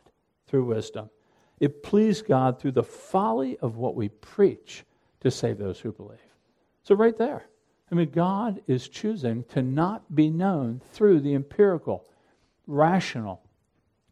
through 0.47 0.65
wisdom, 0.65 1.09
it 1.59 1.81
pleased 1.81 2.27
God 2.27 2.59
through 2.59 2.73
the 2.73 2.83
folly 2.83 3.57
of 3.57 3.77
what 3.77 3.95
we 3.95 4.09
preach 4.09 4.83
to 5.21 5.31
save 5.31 5.57
those 5.57 5.79
who 5.79 5.91
believe. 5.91 6.19
So, 6.83 6.95
right 6.95 7.17
there. 7.17 7.47
I 7.91 7.95
mean, 7.95 8.09
God 8.09 8.61
is 8.67 8.89
choosing 8.89 9.43
to 9.45 9.61
not 9.61 10.13
be 10.13 10.29
known 10.29 10.81
through 10.91 11.21
the 11.21 11.33
empirical, 11.33 12.05
rational 12.65 13.41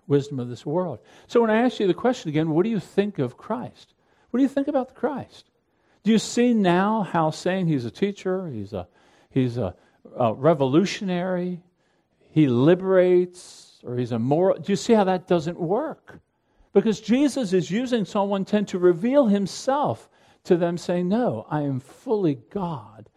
wisdom 0.08 0.40
of 0.40 0.50
this 0.50 0.66
world. 0.66 1.00
So, 1.28 1.42
when 1.42 1.50
I 1.50 1.64
ask 1.64 1.80
you 1.80 1.88
the 1.88 1.94
question 1.94 2.30
again, 2.30 2.50
what 2.50 2.64
do 2.64 2.70
you 2.70 2.80
think 2.80 3.20
of 3.20 3.38
Christ? 3.38 3.94
What 4.30 4.38
do 4.38 4.44
you 4.44 4.50
think 4.50 4.68
about 4.68 4.90
the 4.90 4.96
Christ? 4.96 5.50
Do 6.04 6.12
you 6.12 6.20
see 6.20 6.54
now 6.54 7.02
how 7.02 7.32
saying 7.32 7.68
he's 7.68 7.86
a 7.86 7.92
teacher, 7.92 8.48
he's 8.50 8.74
a 8.74 8.88
he's 9.30 9.58
a, 9.58 9.76
a 10.18 10.34
revolutionary, 10.34 11.62
he 12.32 12.48
liberates, 12.48 13.80
or 13.84 13.98
he's 13.98 14.12
a 14.12 14.20
moral. 14.20 14.58
Do 14.58 14.72
you 14.72 14.76
see 14.76 14.94
how 14.94 15.06
that 15.06 15.28
doesn't 15.28 15.60
work? 15.60 16.20
Because 16.74 17.00
Jesus 17.00 17.54
is 17.54 17.72
using 17.72 18.06
Psalm 18.06 18.30
110 18.30 18.66
to 18.68 18.80
reveal 18.80 19.28
himself 19.28 20.10
to 20.44 20.58
them 20.58 20.78
saying, 20.78 21.08
No, 21.08 21.46
I 21.50 21.62
am 21.62 21.80
fully 21.80 22.36
God 22.50 23.10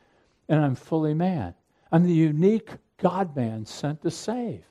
and 0.49 0.65
I'm 0.65 0.75
fully 0.75 1.15
man. 1.15 1.55
I'm 1.91 2.05
the 2.05 2.13
unique 2.13 2.71
God 2.99 3.35
man 3.37 3.67
sent 3.67 4.03
to 4.03 4.11
save. 4.11 4.65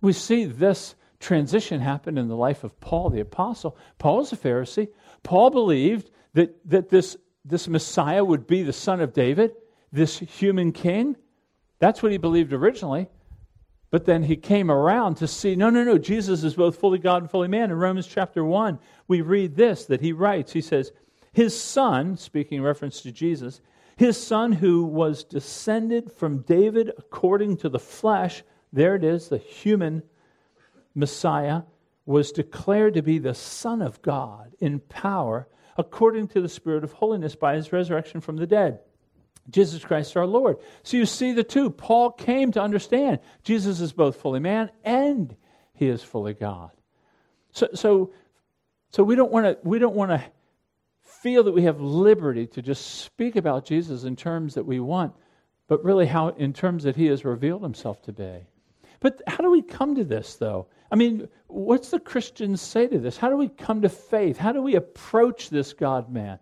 We 0.00 0.12
see 0.12 0.44
this 0.44 0.94
transition 1.20 1.80
happen 1.80 2.16
in 2.18 2.28
the 2.28 2.36
life 2.36 2.64
of 2.64 2.78
Paul 2.80 3.10
the 3.10 3.20
Apostle. 3.20 3.76
Paul 3.98 4.18
was 4.18 4.32
a 4.32 4.36
Pharisee. 4.36 4.88
Paul 5.22 5.50
believed 5.50 6.10
that, 6.34 6.56
that 6.70 6.88
this, 6.88 7.16
this 7.44 7.66
Messiah 7.68 8.24
would 8.24 8.46
be 8.46 8.62
the 8.62 8.72
son 8.72 9.00
of 9.00 9.12
David, 9.12 9.52
this 9.92 10.18
human 10.18 10.72
king. 10.72 11.16
That's 11.80 12.02
what 12.02 12.12
he 12.12 12.18
believed 12.18 12.52
originally. 12.52 13.08
But 13.90 14.04
then 14.04 14.22
he 14.22 14.36
came 14.36 14.70
around 14.70 15.16
to 15.16 15.26
see 15.26 15.56
no, 15.56 15.70
no, 15.70 15.82
no, 15.82 15.96
Jesus 15.96 16.44
is 16.44 16.54
both 16.54 16.78
fully 16.78 16.98
God 16.98 17.22
and 17.22 17.30
fully 17.30 17.48
man. 17.48 17.70
In 17.70 17.78
Romans 17.78 18.06
chapter 18.06 18.44
1, 18.44 18.78
we 19.08 19.22
read 19.22 19.56
this 19.56 19.86
that 19.86 20.02
he 20.02 20.12
writes. 20.12 20.52
He 20.52 20.60
says, 20.60 20.92
His 21.32 21.58
son, 21.58 22.16
speaking 22.16 22.58
in 22.58 22.64
reference 22.64 23.00
to 23.02 23.12
Jesus, 23.12 23.62
his 23.98 24.16
son 24.16 24.52
who 24.52 24.84
was 24.84 25.24
descended 25.24 26.12
from 26.12 26.42
David 26.42 26.92
according 26.96 27.56
to 27.58 27.68
the 27.68 27.80
flesh, 27.80 28.44
there 28.72 28.94
it 28.94 29.02
is, 29.02 29.28
the 29.28 29.38
human 29.38 30.04
Messiah, 30.94 31.62
was 32.06 32.30
declared 32.30 32.94
to 32.94 33.02
be 33.02 33.18
the 33.18 33.34
Son 33.34 33.82
of 33.82 34.00
God 34.00 34.54
in 34.60 34.78
power 34.78 35.48
according 35.76 36.28
to 36.28 36.40
the 36.40 36.48
Spirit 36.48 36.84
of 36.84 36.92
holiness 36.92 37.34
by 37.34 37.56
his 37.56 37.72
resurrection 37.72 38.20
from 38.20 38.36
the 38.36 38.46
dead. 38.46 38.78
Jesus 39.50 39.84
Christ 39.84 40.16
our 40.16 40.26
Lord. 40.26 40.58
So 40.84 40.96
you 40.96 41.04
see 41.04 41.32
the 41.32 41.42
two. 41.42 41.68
Paul 41.68 42.12
came 42.12 42.52
to 42.52 42.62
understand 42.62 43.18
Jesus 43.42 43.80
is 43.80 43.92
both 43.92 44.20
fully 44.20 44.38
man 44.38 44.70
and 44.84 45.34
he 45.74 45.88
is 45.88 46.04
fully 46.04 46.34
God. 46.34 46.70
So, 47.50 47.66
so, 47.74 48.12
so 48.90 49.02
we 49.02 49.16
don't 49.16 49.32
want 49.32 49.46
to 49.46 49.58
we 49.68 49.80
don't 49.80 49.96
want 49.96 50.12
to 50.12 50.22
feel 51.22 51.42
that 51.44 51.52
we 51.52 51.62
have 51.64 51.80
liberty 51.80 52.46
to 52.46 52.62
just 52.62 53.00
speak 53.00 53.36
about 53.36 53.64
Jesus 53.64 54.04
in 54.04 54.16
terms 54.16 54.54
that 54.54 54.66
we 54.66 54.80
want, 54.80 55.12
but 55.66 55.84
really 55.84 56.06
how 56.06 56.28
in 56.28 56.52
terms 56.52 56.84
that 56.84 56.96
he 56.96 57.06
has 57.06 57.24
revealed 57.24 57.62
himself 57.62 58.02
to 58.02 58.12
be. 58.12 58.46
But 59.00 59.22
how 59.26 59.38
do 59.38 59.50
we 59.50 59.62
come 59.62 59.94
to 59.96 60.04
this 60.04 60.36
though? 60.36 60.66
I 60.90 60.96
mean, 60.96 61.28
what's 61.46 61.90
the 61.90 62.00
Christians 62.00 62.60
say 62.60 62.86
to 62.86 62.98
this? 62.98 63.16
How 63.16 63.28
do 63.28 63.36
we 63.36 63.48
come 63.48 63.82
to 63.82 63.88
faith? 63.88 64.38
How 64.38 64.52
do 64.52 64.62
we 64.62 64.76
approach 64.76 65.50
this 65.50 65.72
God 65.72 66.10
man? 66.10 66.38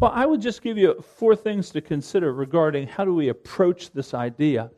Well, 0.00 0.12
I 0.14 0.26
would 0.26 0.40
just 0.40 0.62
give 0.62 0.76
you 0.76 1.00
four 1.16 1.36
things 1.36 1.70
to 1.70 1.80
consider 1.80 2.32
regarding 2.32 2.88
how 2.88 3.04
do 3.04 3.14
we 3.14 3.28
approach 3.28 3.92
this 3.92 4.12
idea. 4.12 4.70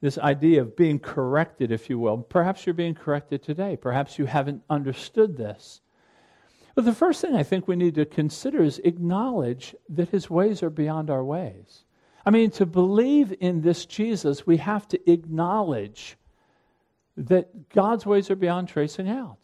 This 0.00 0.18
idea 0.18 0.62
of 0.62 0.76
being 0.76 0.98
corrected, 0.98 1.72
if 1.72 1.90
you 1.90 1.98
will. 1.98 2.18
Perhaps 2.18 2.64
you're 2.64 2.74
being 2.74 2.94
corrected 2.94 3.42
today. 3.42 3.76
Perhaps 3.76 4.18
you 4.18 4.24
haven't 4.24 4.62
understood 4.70 5.36
this. 5.36 5.80
But 6.80 6.86
the 6.86 6.94
first 6.94 7.20
thing 7.20 7.36
I 7.36 7.42
think 7.42 7.68
we 7.68 7.76
need 7.76 7.96
to 7.96 8.06
consider 8.06 8.62
is 8.62 8.80
acknowledge 8.84 9.74
that 9.90 10.08
his 10.08 10.30
ways 10.30 10.62
are 10.62 10.70
beyond 10.70 11.10
our 11.10 11.22
ways. 11.22 11.84
I 12.24 12.30
mean, 12.30 12.50
to 12.52 12.64
believe 12.64 13.34
in 13.38 13.60
this 13.60 13.84
Jesus, 13.84 14.46
we 14.46 14.56
have 14.56 14.88
to 14.88 15.10
acknowledge 15.10 16.16
that 17.18 17.68
God's 17.68 18.06
ways 18.06 18.30
are 18.30 18.36
beyond 18.36 18.68
tracing 18.68 19.10
out. 19.10 19.36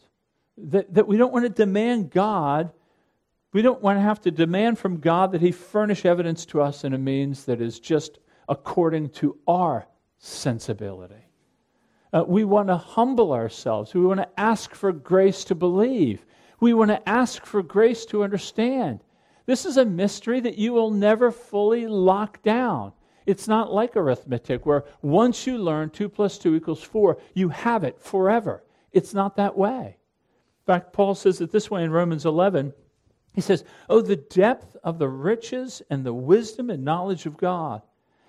That, 0.57 0.91
that 0.95 1.07
we 1.07 1.17
don't 1.17 1.31
want 1.31 1.45
to 1.45 1.49
demand 1.49 2.09
God 2.09 2.71
we 3.53 3.61
don't 3.61 3.81
want 3.81 3.97
to 3.97 4.01
have 4.01 4.21
to 4.21 4.31
demand 4.31 4.77
from 4.77 4.99
God 4.99 5.31
that 5.31 5.41
He 5.41 5.51
furnish 5.51 6.05
evidence 6.05 6.45
to 6.47 6.61
us 6.61 6.83
in 6.83 6.93
a 6.93 6.97
means 6.97 7.45
that 7.45 7.61
is 7.61 7.79
just 7.79 8.19
according 8.49 9.09
to 9.11 9.37
our 9.47 9.87
sensibility. 10.17 11.25
Uh, 12.13 12.23
we 12.27 12.43
want 12.43 12.67
to 12.67 12.77
humble 12.77 13.33
ourselves. 13.33 13.93
We 13.93 14.05
want 14.05 14.19
to 14.19 14.39
ask 14.39 14.73
for 14.73 14.91
grace 14.91 15.43
to 15.45 15.55
believe. 15.55 16.25
We 16.59 16.73
want 16.73 16.89
to 16.89 17.07
ask 17.07 17.45
for 17.45 17.61
grace 17.61 18.05
to 18.07 18.23
understand. 18.23 19.01
This 19.45 19.65
is 19.65 19.77
a 19.77 19.85
mystery 19.85 20.39
that 20.41 20.57
you 20.57 20.73
will 20.73 20.91
never 20.91 21.31
fully 21.31 21.87
lock 21.87 22.41
down. 22.43 22.93
It's 23.25 23.47
not 23.47 23.73
like 23.73 23.95
arithmetic, 23.95 24.65
where 24.65 24.85
once 25.01 25.45
you 25.45 25.57
learn 25.57 25.89
2 25.89 26.09
plus 26.09 26.37
2 26.37 26.55
equals 26.55 26.81
4, 26.81 27.17
you 27.33 27.49
have 27.49 27.83
it 27.83 27.99
forever. 27.99 28.63
It's 28.91 29.13
not 29.13 29.35
that 29.35 29.57
way. 29.57 29.97
In 30.61 30.73
fact, 30.73 30.93
Paul 30.93 31.15
says 31.15 31.41
it 31.41 31.51
this 31.51 31.69
way 31.69 31.83
in 31.83 31.91
Romans 31.91 32.25
11 32.25 32.73
he 33.37 33.41
says, 33.41 33.63
Oh, 33.87 34.01
the 34.01 34.15
depth 34.15 34.75
of 34.83 34.97
the 34.97 35.07
riches 35.07 35.83
and 35.91 36.03
the 36.03 36.11
wisdom 36.11 36.71
and 36.71 36.83
knowledge 36.83 37.27
of 37.27 37.37
God. 37.37 37.83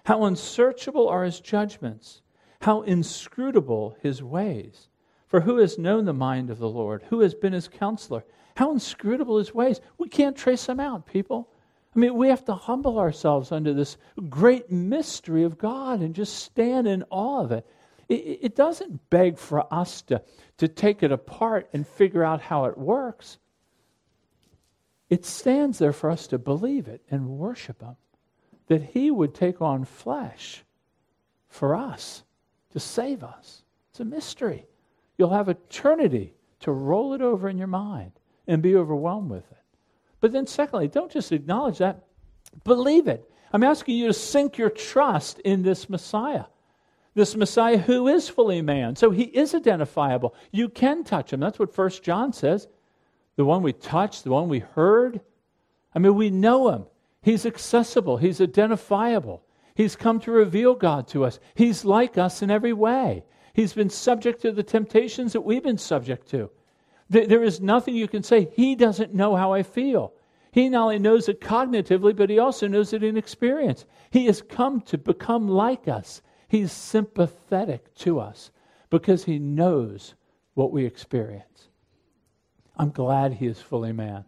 How 0.05 0.25
unsearchable 0.25 1.09
are 1.09 1.25
his 1.25 1.41
judgments, 1.41 2.21
how 2.61 2.83
inscrutable 2.83 3.97
his 4.03 4.23
ways. 4.23 4.91
For 5.29 5.41
who 5.41 5.59
has 5.59 5.79
known 5.79 6.07
the 6.07 6.13
mind 6.13 6.51
of 6.51 6.59
the 6.59 6.69
Lord? 6.69 7.05
Who 7.11 7.21
has 7.21 7.35
been 7.35 7.53
his 7.53 7.69
counselor? 7.69 8.25
How 8.57 8.73
inscrutable 8.73 9.39
his 9.39 9.55
ways. 9.55 9.81
We 9.99 10.09
can't 10.09 10.37
trace 10.37 10.67
them 10.67 10.81
out, 10.81 11.07
people. 11.07 11.49
I 11.95 11.99
mean, 11.99 12.15
we 12.15 12.29
have 12.29 12.45
to 12.47 12.55
humble 12.55 12.99
ourselves 12.99 13.53
under 13.53 13.75
this 13.75 13.99
great 14.29 14.71
mystery 14.71 15.45
of 15.45 15.59
God 15.59 16.01
and 16.01 16.15
just 16.15 16.43
stand 16.43 16.89
in 16.89 17.05
awe 17.11 17.43
of 17.43 17.53
it. 17.53 17.67
It, 18.09 18.39
it 18.43 18.57
doesn't 18.57 19.11
beg 19.11 19.39
for 19.39 19.73
us 19.73 20.03
to, 20.03 20.23
to 20.57 20.69
take 20.69 21.03
it 21.03 21.13
apart 21.13 21.69
and 21.73 21.87
figure 21.87 22.25
out 22.25 22.41
how 22.41 22.65
it 22.65 22.79
works. 22.79 23.39
It 25.11 25.25
stands 25.25 25.79
there 25.79 25.93
for 25.93 26.11
us 26.11 26.27
to 26.29 26.39
believe 26.39 26.89
it 26.89 27.03
and 27.11 27.29
worship 27.29 27.83
Him. 27.83 27.97
That 28.69 28.83
He 28.83 29.11
would 29.11 29.35
take 29.35 29.61
on 29.61 29.85
flesh 29.85 30.65
for 31.49 31.75
us 31.75 32.23
to 32.73 32.81
save 32.81 33.23
us. 33.23 33.63
It's 33.91 34.01
a 34.01 34.05
mystery. 34.05 34.67
You'll 35.19 35.31
have 35.31 35.49
eternity 35.49 36.33
to 36.61 36.73
roll 36.73 37.13
it 37.13 37.21
over 37.21 37.49
in 37.49 37.59
your 37.59 37.67
mind 37.67 38.13
and 38.47 38.63
be 38.63 38.77
overwhelmed 38.77 39.31
with 39.31 39.51
it. 39.51 39.59
But 40.21 40.33
then, 40.33 40.47
secondly, 40.47 40.89
don't 40.89 41.13
just 41.13 41.33
acknowledge 41.33 41.79
that, 41.79 42.05
believe 42.65 43.09
it. 43.09 43.31
I'm 43.53 43.63
asking 43.63 43.97
you 43.97 44.07
to 44.07 44.13
sink 44.13 44.59
your 44.59 44.71
trust 44.71 45.39
in 45.41 45.63
this 45.63 45.89
Messiah. 45.91 46.45
This 47.15 47.35
Messiah 47.35 47.79
who 47.79 48.09
is 48.09 48.29
fully 48.29 48.63
man. 48.63 48.95
So 48.97 49.11
he 49.11 49.25
is 49.25 49.55
identifiable. 49.55 50.35
You 50.53 50.69
can 50.69 51.03
touch 51.05 51.33
him. 51.33 51.41
That's 51.41 51.59
what 51.59 51.75
First 51.75 52.03
John 52.03 52.33
says 52.33 52.69
the 53.37 53.45
one 53.45 53.63
we 53.63 53.73
touched, 53.73 54.25
the 54.25 54.31
one 54.31 54.49
we 54.49 54.59
heard. 54.59 55.21
I 55.95 56.01
mean, 56.01 56.17
we 56.17 56.29
know 56.29 56.71
him. 56.71 56.87
He's 57.23 57.47
accessible, 57.47 58.17
he's 58.17 58.41
identifiable. 58.41 59.45
He's 59.75 59.95
come 59.95 60.19
to 60.21 60.33
reveal 60.33 60.75
God 60.75 61.07
to 61.09 61.25
us. 61.25 61.39
He's 61.55 61.85
like 61.85 62.19
us 62.19 62.43
in 62.43 62.51
every 62.51 62.73
way. 62.73 63.23
He's 63.59 63.73
been 63.73 63.91
subject 63.91 64.41
to 64.43 64.53
the 64.53 64.63
temptations 64.63 65.33
that 65.33 65.41
we've 65.41 65.65
been 65.65 65.79
subject 65.79 66.31
to. 66.31 66.49
There 67.11 67.43
is 67.43 67.61
nothing 67.61 67.97
you 67.97 68.07
can 68.07 68.23
say, 68.23 68.53
He 68.53 68.77
doesn't 68.77 69.15
know 69.15 69.35
how 69.35 69.53
I 69.53 69.65
feel. 69.65 70.13
He 70.53 70.69
not 70.69 70.85
only 70.85 71.01
knows 71.01 71.29
it 71.29 71.41
cognitively, 71.41 72.15
but 72.15 72.31
He 72.31 72.39
also 72.39 72.69
knows 72.69 72.93
it 72.93 73.03
in 73.03 73.17
experience. 73.17 73.85
He 74.13 74.27
has 74.27 74.43
come 74.43 74.81
to 74.83 74.97
become 74.97 75.49
like 75.49 75.89
us. 75.89 76.23
He's 76.47 76.71
sympathetic 76.71 77.93
to 77.97 78.21
us 78.21 78.53
because 78.91 79.25
He 79.25 79.41
knows 79.41 80.15
what 80.55 80.71
we 80.71 80.85
experience. 80.85 81.67
I'm 82.77 82.91
glad 82.91 83.33
he 83.33 83.49
is 83.49 83.61
fully 83.61 83.91
man. 83.93 84.25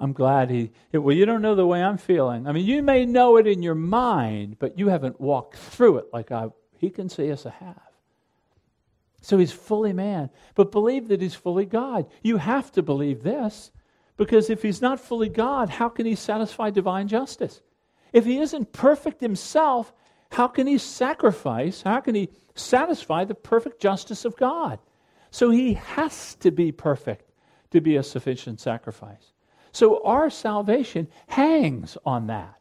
I'm 0.00 0.14
glad 0.14 0.48
he, 0.48 0.70
well, 0.94 1.14
you 1.14 1.26
don't 1.26 1.42
know 1.42 1.54
the 1.54 1.66
way 1.66 1.82
I'm 1.82 1.98
feeling. 1.98 2.46
I 2.46 2.52
mean, 2.52 2.64
you 2.64 2.82
may 2.82 3.04
know 3.04 3.36
it 3.36 3.46
in 3.46 3.62
your 3.62 3.74
mind, 3.74 4.56
but 4.58 4.78
you 4.78 4.88
haven't 4.88 5.20
walked 5.20 5.58
through 5.58 5.98
it 5.98 6.06
like 6.14 6.32
I, 6.32 6.48
he 6.78 6.88
can 6.88 7.10
see 7.10 7.30
us 7.30 7.44
have. 7.44 7.91
So 9.22 9.38
he's 9.38 9.52
fully 9.52 9.92
man, 9.92 10.30
but 10.54 10.72
believe 10.72 11.08
that 11.08 11.22
he's 11.22 11.34
fully 11.34 11.64
God. 11.64 12.06
You 12.22 12.36
have 12.36 12.70
to 12.72 12.82
believe 12.82 13.22
this 13.22 13.70
because 14.16 14.50
if 14.50 14.62
he's 14.62 14.82
not 14.82 15.00
fully 15.00 15.28
God, 15.28 15.70
how 15.70 15.88
can 15.88 16.06
he 16.06 16.16
satisfy 16.16 16.70
divine 16.70 17.08
justice? 17.08 17.62
If 18.12 18.24
he 18.24 18.38
isn't 18.38 18.72
perfect 18.72 19.20
himself, 19.20 19.92
how 20.32 20.48
can 20.48 20.66
he 20.66 20.76
sacrifice? 20.76 21.82
How 21.82 22.00
can 22.00 22.14
he 22.14 22.30
satisfy 22.54 23.24
the 23.24 23.34
perfect 23.34 23.80
justice 23.80 24.24
of 24.24 24.36
God? 24.36 24.80
So 25.30 25.50
he 25.50 25.74
has 25.74 26.34
to 26.36 26.50
be 26.50 26.72
perfect 26.72 27.30
to 27.70 27.80
be 27.80 27.96
a 27.96 28.02
sufficient 28.02 28.60
sacrifice. 28.60 29.32
So 29.72 30.04
our 30.04 30.30
salvation 30.30 31.08
hangs 31.28 31.96
on 32.04 32.26
that. 32.26 32.60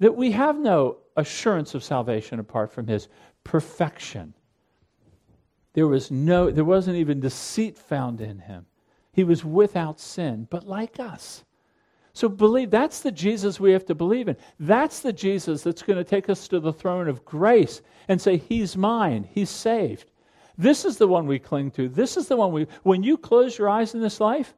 That 0.00 0.16
we 0.16 0.32
have 0.32 0.58
no 0.58 0.98
assurance 1.16 1.74
of 1.74 1.84
salvation 1.84 2.40
apart 2.40 2.72
from 2.72 2.88
his 2.88 3.08
perfection. 3.44 4.34
There 5.74 5.86
was 5.86 6.10
no 6.10 6.50
there 6.50 6.64
wasn't 6.64 6.96
even 6.96 7.20
deceit 7.20 7.76
found 7.76 8.20
in 8.20 8.38
him. 8.38 8.66
He 9.12 9.24
was 9.24 9.44
without 9.44 10.00
sin, 10.00 10.48
but 10.50 10.66
like 10.66 10.98
us. 10.98 11.44
So 12.12 12.28
believe 12.28 12.70
that's 12.70 13.00
the 13.00 13.12
Jesus 13.12 13.58
we 13.58 13.72
have 13.72 13.84
to 13.86 13.94
believe 13.94 14.28
in. 14.28 14.36
That's 14.60 15.00
the 15.00 15.12
Jesus 15.12 15.62
that's 15.62 15.82
going 15.82 15.98
to 15.98 16.04
take 16.04 16.28
us 16.28 16.46
to 16.48 16.60
the 16.60 16.72
throne 16.72 17.08
of 17.08 17.24
grace 17.24 17.82
and 18.08 18.20
say, 18.20 18.36
He's 18.36 18.76
mine, 18.76 19.28
He's 19.30 19.50
saved. 19.50 20.10
This 20.56 20.84
is 20.84 20.96
the 20.96 21.08
one 21.08 21.26
we 21.26 21.40
cling 21.40 21.72
to. 21.72 21.88
This 21.88 22.16
is 22.16 22.28
the 22.28 22.36
one 22.36 22.52
we, 22.52 22.68
when 22.84 23.02
you 23.02 23.16
close 23.16 23.58
your 23.58 23.68
eyes 23.68 23.94
in 23.94 24.00
this 24.00 24.20
life, 24.20 24.54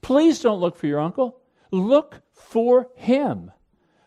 please 0.00 0.40
don't 0.40 0.60
look 0.60 0.76
for 0.76 0.86
your 0.86 1.00
uncle. 1.00 1.40
Look 1.70 2.22
for 2.32 2.88
him. 2.94 3.50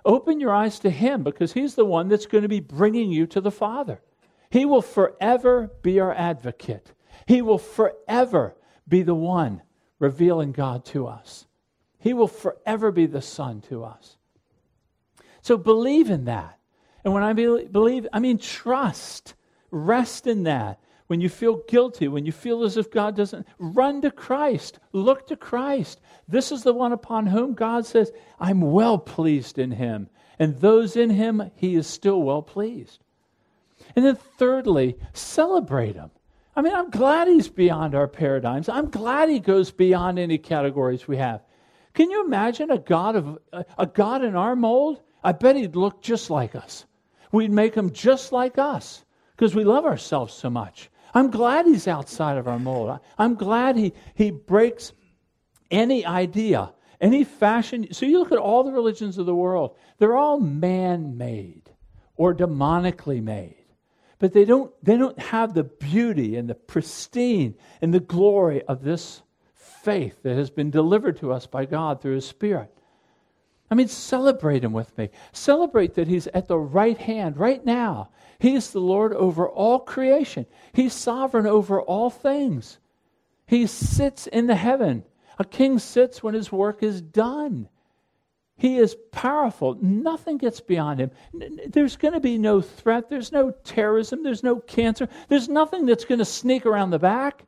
Open 0.03 0.39
your 0.39 0.53
eyes 0.53 0.79
to 0.79 0.89
him 0.89 1.21
because 1.21 1.53
he's 1.53 1.75
the 1.75 1.85
one 1.85 2.07
that's 2.07 2.25
going 2.25 2.41
to 2.41 2.47
be 2.47 2.59
bringing 2.59 3.11
you 3.11 3.27
to 3.27 3.41
the 3.41 3.51
Father. 3.51 4.01
He 4.49 4.65
will 4.65 4.81
forever 4.81 5.71
be 5.81 5.99
our 5.99 6.13
advocate. 6.13 6.93
He 7.25 7.41
will 7.41 7.57
forever 7.57 8.55
be 8.87 9.01
the 9.01 9.15
one 9.15 9.61
revealing 9.99 10.51
God 10.51 10.85
to 10.85 11.07
us. 11.07 11.45
He 11.99 12.13
will 12.13 12.27
forever 12.27 12.91
be 12.91 13.05
the 13.05 13.21
Son 13.21 13.61
to 13.69 13.83
us. 13.83 14.17
So 15.41 15.57
believe 15.57 16.09
in 16.09 16.25
that. 16.25 16.57
And 17.03 17.13
when 17.13 17.23
I 17.23 17.33
believe, 17.33 18.07
I 18.11 18.19
mean 18.19 18.37
trust, 18.37 19.33
rest 19.71 20.27
in 20.27 20.43
that. 20.43 20.79
When 21.07 21.21
you 21.21 21.29
feel 21.29 21.61
guilty, 21.69 22.09
when 22.09 22.25
you 22.25 22.33
feel 22.33 22.63
as 22.63 22.75
if 22.75 22.91
God 22.91 23.15
doesn't, 23.15 23.47
run 23.57 24.01
to 24.01 24.11
Christ, 24.11 24.79
look 24.91 25.27
to 25.27 25.37
Christ. 25.37 26.01
This 26.27 26.51
is 26.51 26.63
the 26.63 26.73
one 26.73 26.91
upon 26.91 27.27
whom 27.27 27.53
God 27.53 27.85
says, 27.85 28.11
I'm 28.41 28.59
well 28.59 28.97
pleased 28.97 29.57
in 29.57 29.71
him. 29.71 30.09
And 30.37 30.57
those 30.57 30.97
in 30.97 31.09
him, 31.09 31.49
he 31.55 31.75
is 31.75 31.87
still 31.87 32.21
well 32.21 32.41
pleased. 32.41 33.05
And 33.97 34.05
then, 34.05 34.15
thirdly, 34.15 34.95
celebrate 35.13 35.95
him. 35.95 36.11
I 36.55 36.61
mean, 36.61 36.75
I'm 36.75 36.91
glad 36.91 37.27
he's 37.27 37.49
beyond 37.49 37.95
our 37.95 38.07
paradigms. 38.07 38.69
I'm 38.69 38.91
glad 38.91 39.27
he 39.27 39.39
goes 39.39 39.71
beyond 39.71 40.19
any 40.19 40.37
categories 40.37 41.07
we 41.07 41.17
have. 41.17 41.41
Can 41.95 42.11
you 42.11 42.23
imagine 42.23 42.69
a 42.69 42.77
God 42.77 43.15
of 43.15 43.39
a, 43.51 43.87
God 43.87 44.23
in 44.23 44.35
our 44.35 44.55
mold? 44.55 45.01
I 45.23 45.31
bet 45.31 45.55
he'd 45.55 45.75
look 45.75 46.03
just 46.03 46.29
like 46.29 46.55
us. 46.55 46.85
We'd 47.31 47.51
make 47.51 47.73
him 47.73 47.91
just 47.91 48.31
like 48.31 48.59
us 48.59 49.03
because 49.35 49.55
we 49.55 49.63
love 49.63 49.85
ourselves 49.85 50.31
so 50.31 50.51
much. 50.51 50.91
I'm 51.15 51.31
glad 51.31 51.65
he's 51.65 51.87
outside 51.87 52.37
of 52.37 52.47
our 52.47 52.59
mold. 52.59 52.99
I'm 53.17 53.33
glad 53.33 53.77
he, 53.77 53.93
he 54.13 54.29
breaks 54.29 54.93
any 55.71 56.05
idea, 56.05 56.71
any 57.01 57.23
fashion. 57.23 57.91
So 57.91 58.05
you 58.05 58.19
look 58.19 58.31
at 58.31 58.37
all 58.37 58.63
the 58.63 58.71
religions 58.71 59.17
of 59.17 59.25
the 59.25 59.33
world, 59.33 59.75
they're 59.97 60.15
all 60.15 60.39
man 60.39 61.17
made 61.17 61.71
or 62.15 62.35
demonically 62.35 63.23
made. 63.23 63.56
But 64.19 64.33
they 64.33 64.45
don't, 64.45 64.71
they 64.83 64.97
don't 64.97 65.19
have 65.19 65.53
the 65.53 65.63
beauty 65.63 66.35
and 66.35 66.49
the 66.49 66.55
pristine 66.55 67.55
and 67.81 67.93
the 67.93 67.99
glory 67.99 68.63
of 68.63 68.83
this 68.83 69.21
faith 69.53 70.23
that 70.23 70.35
has 70.35 70.49
been 70.49 70.71
delivered 70.71 71.17
to 71.17 71.31
us 71.31 71.45
by 71.45 71.65
God 71.65 72.01
through 72.01 72.15
His 72.15 72.25
Spirit. 72.25 72.73
I 73.69 73.75
mean, 73.75 73.87
celebrate 73.87 74.63
Him 74.63 74.73
with 74.73 74.97
me. 74.97 75.09
Celebrate 75.33 75.93
that 75.95 76.07
He's 76.07 76.27
at 76.27 76.47
the 76.47 76.57
right 76.57 76.97
hand 76.97 77.37
right 77.37 77.63
now. 77.63 78.09
He 78.39 78.55
is 78.55 78.71
the 78.71 78.79
Lord 78.79 79.13
over 79.13 79.47
all 79.47 79.79
creation, 79.79 80.45
He's 80.73 80.93
sovereign 80.93 81.45
over 81.45 81.81
all 81.81 82.09
things. 82.09 82.79
He 83.45 83.65
sits 83.65 84.27
in 84.27 84.47
the 84.47 84.55
heaven. 84.55 85.03
A 85.39 85.45
king 85.45 85.79
sits 85.79 86.21
when 86.21 86.33
his 86.33 86.51
work 86.51 86.83
is 86.83 87.01
done. 87.01 87.69
He 88.57 88.77
is 88.77 88.97
powerful. 89.11 89.77
Nothing 89.81 90.37
gets 90.37 90.59
beyond 90.59 90.99
him. 90.99 91.11
There's 91.67 91.95
going 91.95 92.15
to 92.15 92.19
be 92.19 92.39
no 92.39 92.59
threat. 92.59 93.09
There's 93.09 93.31
no 93.31 93.51
terrorism. 93.51 94.23
There's 94.23 94.43
no 94.43 94.57
cancer. 94.57 95.07
There's 95.29 95.47
nothing 95.47 95.85
that's 95.85 96.05
going 96.05 96.19
to 96.19 96.25
sneak 96.25 96.65
around 96.65 96.89
the 96.89 96.99
back 96.99 97.45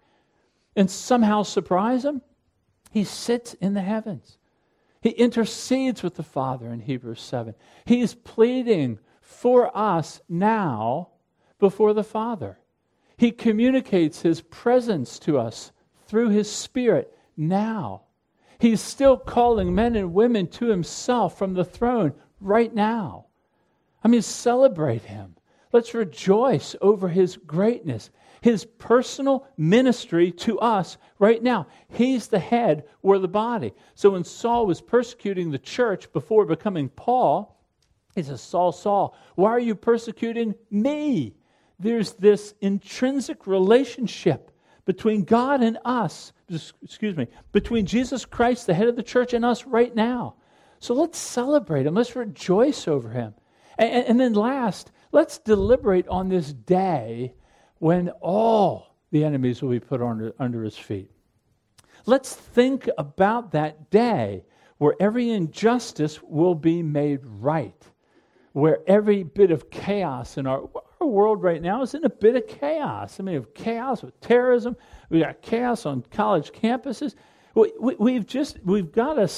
and 0.76 0.89
somehow 0.89 1.43
surprise 1.43 2.06
him. 2.06 2.22
He 2.91 3.04
sits 3.04 3.56
in 3.56 3.74
the 3.74 3.82
heavens. 3.82 4.38
He 5.02 5.10
intercedes 5.10 6.04
with 6.04 6.15
the 6.15 6.24
Father 6.24 6.72
in 6.72 6.82
Hebrews 6.82 7.22
7. 7.22 7.56
He's 7.86 8.13
pleading 8.13 9.00
for 9.22 9.76
us 9.76 10.22
now 10.30 11.10
before 11.58 11.93
the 11.93 12.04
Father. 12.04 12.60
He 13.17 13.32
communicates 13.32 14.22
his 14.22 14.41
presence 14.41 15.17
to 15.19 15.39
us 15.39 15.72
through 16.06 16.30
his 16.30 16.52
Spirit 16.52 17.17
now. 17.36 18.04
He's 18.60 18.82
still 18.82 19.17
calling 19.17 19.74
men 19.74 19.95
and 19.95 20.13
women 20.13 20.48
to 20.48 20.67
himself 20.67 21.38
from 21.38 21.54
the 21.54 21.63
throne 21.63 22.13
right 22.41 22.74
now. 22.74 23.28
I 24.04 24.10
mean, 24.10 24.22
celebrate 24.22 25.04
him. 25.04 25.36
Let's 25.72 25.93
rejoice 25.93 26.76
over 26.82 27.08
his 27.08 27.38
greatness, 27.38 28.10
his 28.41 28.65
personal 28.65 29.48
ministry 29.58 30.32
to 30.32 30.60
us 30.60 30.98
right 31.19 31.41
now. 31.41 31.67
He's 31.88 32.28
the 32.28 32.39
head, 32.39 32.84
we're 33.02 33.19
the 33.19 33.28
body. 33.28 33.74
So 33.95 34.10
when 34.10 34.24
Saul 34.26 34.65
was 34.65 34.82
persecuting 34.82 35.52
the 35.52 35.60
church 35.60 36.12
before 36.12 36.45
becoming 36.45 36.89
Paul, 36.89 37.56
he 38.15 38.24
says, 38.24 38.41
Saul, 38.41 38.72
Saul, 38.72 39.15
why 39.36 39.52
are 39.52 39.60
you 39.60 39.76
persecuting 39.76 40.56
me? 40.69 41.36
There's 41.80 42.13
this 42.13 42.56
intrinsic 42.60 43.48
relationship 43.48 44.52
between 44.86 45.24
God 45.24 45.62
and 45.62 45.78
us, 45.86 46.34
excuse 46.84 47.15
me, 47.15 47.28
between 47.52 47.86
Jesus 47.86 48.26
Christ, 48.26 48.68
the 48.68 48.74
head 48.74 48.88
of 48.88 48.96
the 48.96 49.04
church, 49.04 49.34
and 49.34 49.46
us 49.46 49.65
right 49.65 49.94
now. 49.96 50.36
So 50.80 50.94
let's 50.94 51.18
celebrate 51.18 51.86
him. 51.86 51.96
Let's 51.96 52.15
rejoice 52.15 52.88
over 52.88 53.10
him. 53.10 53.34
And, 53.78 54.06
and 54.06 54.20
then 54.20 54.34
last, 54.34 54.92
let's 55.12 55.38
deliberate 55.38 56.08
on 56.08 56.30
this 56.30 56.54
day 56.54 57.34
when 57.80 58.10
all 58.22 58.96
the 59.12 59.24
enemies 59.24 59.62
will 59.62 59.72
be 59.72 59.80
put 59.80 60.02
under, 60.02 60.34
under 60.39 60.63
his 60.63 60.78
feet. 60.78 61.12
Let's 62.06 62.34
think 62.34 62.89
about 62.98 63.52
that 63.52 63.89
day 63.89 64.44
where 64.78 64.96
every 65.00 65.32
injustice 65.32 66.22
will 66.24 66.56
be 66.56 66.82
made 66.82 67.20
right, 67.24 67.84
where 68.54 68.80
every 68.88 69.24
bit 69.24 69.52
of 69.52 69.70
chaos 69.70 70.38
in 70.38 70.48
our, 70.48 70.70
our 71.02 71.08
world 71.08 71.42
right 71.42 71.62
now 71.62 71.82
is 71.82 71.94
in 71.94 72.04
a 72.04 72.10
bit 72.10 72.36
of 72.36 72.48
chaos. 72.48 73.20
I 73.20 73.24
mean, 73.24 73.36
of 73.38 73.54
chaos 73.54 74.04
with 74.04 74.20
terrorism. 74.20 74.76
We 75.10 75.20
got 75.20 75.42
chaos 75.42 75.86
on 75.86 76.04
college 76.12 76.52
campuses. 76.52 77.16
We, 77.56 77.96
we, 78.00 78.20
just 78.20 78.60
we've 78.64 78.92
got 78.92 79.18
a, 79.18 79.30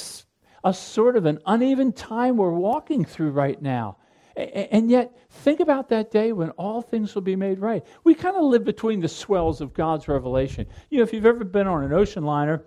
a 0.64 0.74
sort 0.74 1.16
of 1.16 1.26
an 1.26 1.40
uneven 1.46 1.92
time 1.92 2.36
we're 2.36 2.50
walking 2.50 3.04
through 3.04 3.30
right 3.30 3.60
now. 3.60 3.98
And 4.34 4.90
yet, 4.90 5.16
think 5.28 5.60
about 5.60 5.90
that 5.90 6.10
day 6.10 6.32
when 6.32 6.50
all 6.50 6.80
things 6.80 7.14
will 7.14 7.22
be 7.22 7.36
made 7.36 7.58
right. 7.58 7.84
We 8.02 8.14
kind 8.14 8.34
of 8.34 8.44
live 8.44 8.64
between 8.64 9.00
the 9.00 9.08
swells 9.08 9.60
of 9.60 9.74
God's 9.74 10.08
revelation. 10.08 10.66
You 10.88 10.98
know, 10.98 11.04
if 11.04 11.12
you've 11.12 11.26
ever 11.26 11.44
been 11.44 11.66
on 11.66 11.84
an 11.84 11.92
ocean 11.92 12.24
liner 12.24 12.64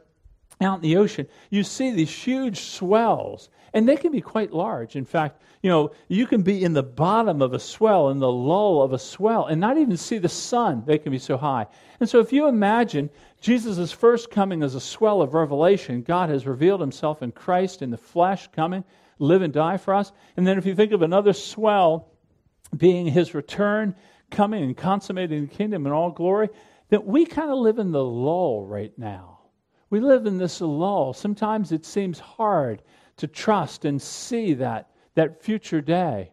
out 0.61 0.75
in 0.75 0.81
the 0.83 0.97
ocean, 0.97 1.27
you 1.49 1.63
see 1.63 1.91
these 1.91 2.11
huge 2.11 2.61
swells, 2.61 3.49
and 3.75 3.87
they 3.87 3.97
can 3.97 4.13
be 4.13 4.21
quite 4.21 4.53
large. 4.53 4.95
In 4.95 5.03
fact, 5.03 5.41
you 5.61 5.69
know, 5.69 5.91
you 6.07 6.25
can 6.25 6.41
be 6.41 6.63
in 6.63 6.71
the 6.71 6.81
bottom 6.81 7.41
of 7.41 7.53
a 7.53 7.59
swell, 7.59 8.09
in 8.09 8.19
the 8.19 8.31
lull 8.31 8.81
of 8.81 8.93
a 8.93 8.97
swell, 8.97 9.47
and 9.47 9.59
not 9.59 9.77
even 9.77 9.97
see 9.97 10.17
the 10.17 10.29
sun. 10.29 10.83
They 10.87 10.97
can 10.97 11.11
be 11.11 11.19
so 11.19 11.35
high. 11.35 11.67
And 11.99 12.09
so, 12.09 12.19
if 12.19 12.31
you 12.31 12.47
imagine 12.47 13.09
Jesus' 13.41 13.91
first 13.91 14.31
coming 14.31 14.63
as 14.63 14.75
a 14.75 14.79
swell 14.79 15.21
of 15.21 15.33
revelation, 15.33 16.03
God 16.03 16.29
has 16.29 16.47
revealed 16.47 16.79
himself 16.79 17.21
in 17.21 17.33
Christ 17.33 17.81
in 17.81 17.91
the 17.91 17.97
flesh 17.97 18.47
coming, 18.53 18.85
live 19.19 19.41
and 19.41 19.53
die 19.53 19.75
for 19.75 19.93
us. 19.93 20.13
And 20.37 20.47
then, 20.47 20.57
if 20.57 20.65
you 20.65 20.73
think 20.73 20.93
of 20.93 21.01
another 21.01 21.33
swell 21.33 22.07
being 22.77 23.05
his 23.05 23.33
return, 23.33 23.93
coming 24.31 24.63
and 24.63 24.77
consummating 24.77 25.47
the 25.47 25.53
kingdom 25.53 25.85
in 25.85 25.91
all 25.91 26.11
glory, 26.11 26.47
that 26.89 27.05
we 27.05 27.25
kind 27.25 27.51
of 27.51 27.57
live 27.57 27.79
in 27.79 27.91
the 27.91 28.03
lull 28.03 28.65
right 28.65 28.97
now. 28.97 29.39
We 29.89 29.99
live 29.99 30.27
in 30.27 30.37
this 30.37 30.61
lull. 30.61 31.11
Sometimes 31.11 31.73
it 31.73 31.85
seems 31.85 32.19
hard 32.19 32.81
to 33.17 33.27
trust 33.27 33.85
and 33.85 34.01
see 34.01 34.55
that 34.55 34.89
that 35.15 35.41
future 35.41 35.81
day. 35.81 36.31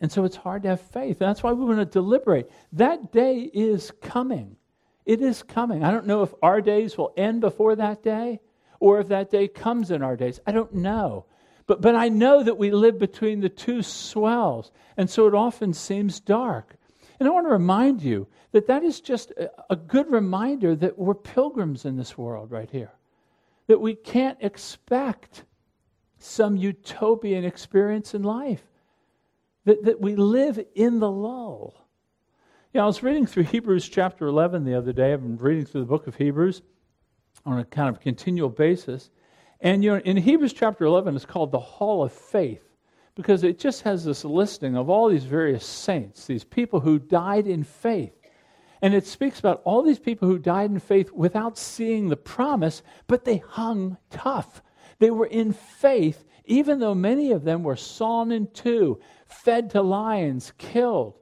And 0.00 0.10
so 0.10 0.24
it's 0.24 0.36
hard 0.36 0.62
to 0.62 0.70
have 0.70 0.80
faith. 0.80 1.20
And 1.20 1.28
that's 1.28 1.42
why 1.42 1.52
we 1.52 1.64
want 1.64 1.78
to 1.78 1.84
deliberate. 1.84 2.50
That 2.72 3.12
day 3.12 3.50
is 3.52 3.92
coming. 4.00 4.56
It 5.04 5.20
is 5.20 5.42
coming. 5.42 5.84
I 5.84 5.90
don't 5.90 6.06
know 6.06 6.22
if 6.22 6.32
our 6.42 6.60
days 6.60 6.96
will 6.96 7.12
end 7.16 7.40
before 7.40 7.76
that 7.76 8.02
day 8.02 8.40
or 8.78 9.00
if 9.00 9.08
that 9.08 9.30
day 9.30 9.48
comes 9.48 9.90
in 9.90 10.02
our 10.02 10.16
days. 10.16 10.40
I 10.46 10.52
don't 10.52 10.74
know. 10.74 11.26
But, 11.66 11.82
but 11.82 11.94
I 11.94 12.08
know 12.08 12.42
that 12.42 12.56
we 12.56 12.70
live 12.70 12.98
between 12.98 13.40
the 13.40 13.48
two 13.48 13.82
swells. 13.82 14.72
And 14.96 15.08
so 15.08 15.26
it 15.26 15.34
often 15.34 15.72
seems 15.72 16.20
dark. 16.20 16.76
And 17.18 17.28
I 17.28 17.32
want 17.32 17.46
to 17.46 17.52
remind 17.52 18.02
you 18.02 18.26
that 18.52 18.66
that 18.68 18.82
is 18.82 19.00
just 19.00 19.30
a, 19.32 19.50
a 19.68 19.76
good 19.76 20.10
reminder 20.10 20.74
that 20.76 20.98
we're 20.98 21.14
pilgrims 21.14 21.84
in 21.84 21.96
this 21.96 22.16
world 22.16 22.50
right 22.50 22.70
here. 22.70 22.92
That 23.66 23.80
we 23.80 23.94
can't 23.94 24.38
expect 24.40 25.44
some 26.22 26.56
utopian 26.56 27.44
experience 27.44 28.14
in 28.14 28.22
life. 28.22 28.62
That, 29.64 29.84
that 29.84 30.00
we 30.00 30.16
live 30.16 30.58
in 30.74 31.00
the 31.00 31.10
lull. 31.10 31.86
Yeah, 32.72 32.84
I 32.84 32.86
was 32.86 33.02
reading 33.02 33.26
through 33.26 33.44
Hebrews 33.44 33.88
chapter 33.88 34.26
11 34.26 34.64
the 34.64 34.74
other 34.74 34.92
day. 34.92 35.12
I've 35.12 35.20
been 35.20 35.36
reading 35.36 35.66
through 35.66 35.82
the 35.82 35.86
book 35.86 36.06
of 36.06 36.16
Hebrews 36.16 36.62
on 37.44 37.58
a 37.58 37.64
kind 37.64 37.88
of 37.88 38.00
continual 38.00 38.48
basis. 38.48 39.10
And 39.60 39.84
you 39.84 39.90
know, 39.90 39.98
in 39.98 40.16
Hebrews 40.16 40.52
chapter 40.52 40.84
11, 40.84 41.14
it's 41.14 41.26
called 41.26 41.52
the 41.52 41.58
Hall 41.58 42.02
of 42.02 42.12
Faith 42.12 42.62
because 43.14 43.44
it 43.44 43.58
just 43.58 43.82
has 43.82 44.04
this 44.04 44.24
listing 44.24 44.76
of 44.76 44.88
all 44.88 45.08
these 45.08 45.24
various 45.24 45.66
saints, 45.66 46.26
these 46.26 46.44
people 46.44 46.80
who 46.80 46.98
died 46.98 47.46
in 47.46 47.64
faith. 47.64 48.16
And 48.82 48.94
it 48.94 49.06
speaks 49.06 49.38
about 49.38 49.60
all 49.64 49.82
these 49.82 49.98
people 49.98 50.26
who 50.26 50.38
died 50.38 50.70
in 50.70 50.78
faith 50.78 51.12
without 51.12 51.58
seeing 51.58 52.08
the 52.08 52.16
promise, 52.16 52.82
but 53.06 53.24
they 53.24 53.38
hung 53.38 53.98
tough. 54.08 54.62
They 55.00 55.10
were 55.10 55.26
in 55.26 55.52
faith, 55.52 56.24
even 56.44 56.78
though 56.78 56.94
many 56.94 57.32
of 57.32 57.42
them 57.42 57.64
were 57.64 57.76
sawn 57.76 58.30
in 58.30 58.46
two, 58.52 59.00
fed 59.26 59.70
to 59.70 59.82
lions, 59.82 60.52
killed. 60.58 61.18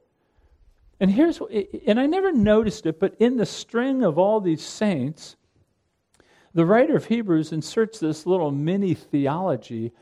And 1.01 1.11
here's, 1.11 1.41
and 1.87 1.99
I 1.99 2.07
never 2.07 2.33
noticed 2.33 2.85
it, 2.87 2.99
but 2.99 3.15
in 3.21 3.37
the 3.37 3.47
string 3.47 4.03
of 4.03 4.19
all 4.19 4.41
these 4.41 4.65
saints, 4.65 5.37
the 6.53 6.67
writer 6.67 6.97
of 6.97 7.07
Hebrews 7.07 7.53
inserts 7.53 8.01
this 8.01 8.27
little 8.27 8.51
mini 8.51 8.95
theology, 8.95 9.93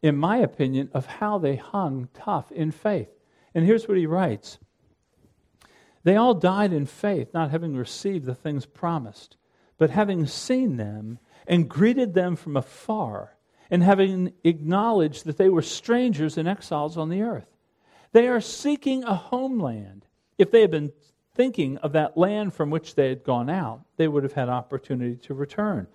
in 0.00 0.16
my 0.16 0.38
opinion, 0.38 0.88
of 0.94 1.04
how 1.04 1.38
they 1.38 1.56
hung 1.56 2.08
tough 2.14 2.50
in 2.50 2.70
faith. 2.70 3.10
And 3.54 3.66
here's 3.66 3.86
what 3.86 3.98
he 3.98 4.06
writes 4.06 4.58
They 6.02 6.16
all 6.16 6.32
died 6.32 6.72
in 6.72 6.86
faith, 6.86 7.34
not 7.34 7.50
having 7.50 7.76
received 7.76 8.24
the 8.24 8.34
things 8.34 8.64
promised, 8.64 9.36
but 9.76 9.90
having 9.90 10.26
seen 10.26 10.78
them 10.78 11.18
and 11.48 11.68
greeted 11.68 12.14
them 12.14 12.36
from 12.36 12.56
afar, 12.56 13.34
and 13.70 13.82
having 13.82 14.32
acknowledged 14.44 15.24
that 15.24 15.38
they 15.38 15.48
were 15.48 15.62
strangers 15.62 16.38
and 16.38 16.46
exiles 16.46 16.96
on 16.96 17.08
the 17.08 17.22
earth. 17.22 17.48
They 18.12 18.28
are 18.28 18.40
seeking 18.40 19.02
a 19.02 19.14
homeland. 19.14 20.04
If 20.36 20.50
they 20.50 20.60
had 20.60 20.70
been 20.70 20.92
thinking 21.34 21.78
of 21.78 21.92
that 21.92 22.16
land 22.16 22.54
from 22.54 22.70
which 22.70 22.94
they 22.94 23.08
had 23.08 23.24
gone 23.24 23.50
out, 23.50 23.82
they 23.96 24.08
would 24.08 24.22
have 24.22 24.34
had 24.34 24.48
opportunity 24.48 25.16
to 25.16 25.34
return. 25.34 25.86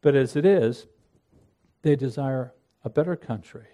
But 0.00 0.14
as 0.14 0.34
it 0.34 0.44
is, 0.44 0.86
they 1.82 1.94
desire 1.94 2.52
a 2.84 2.90
better 2.90 3.16
country 3.16 3.66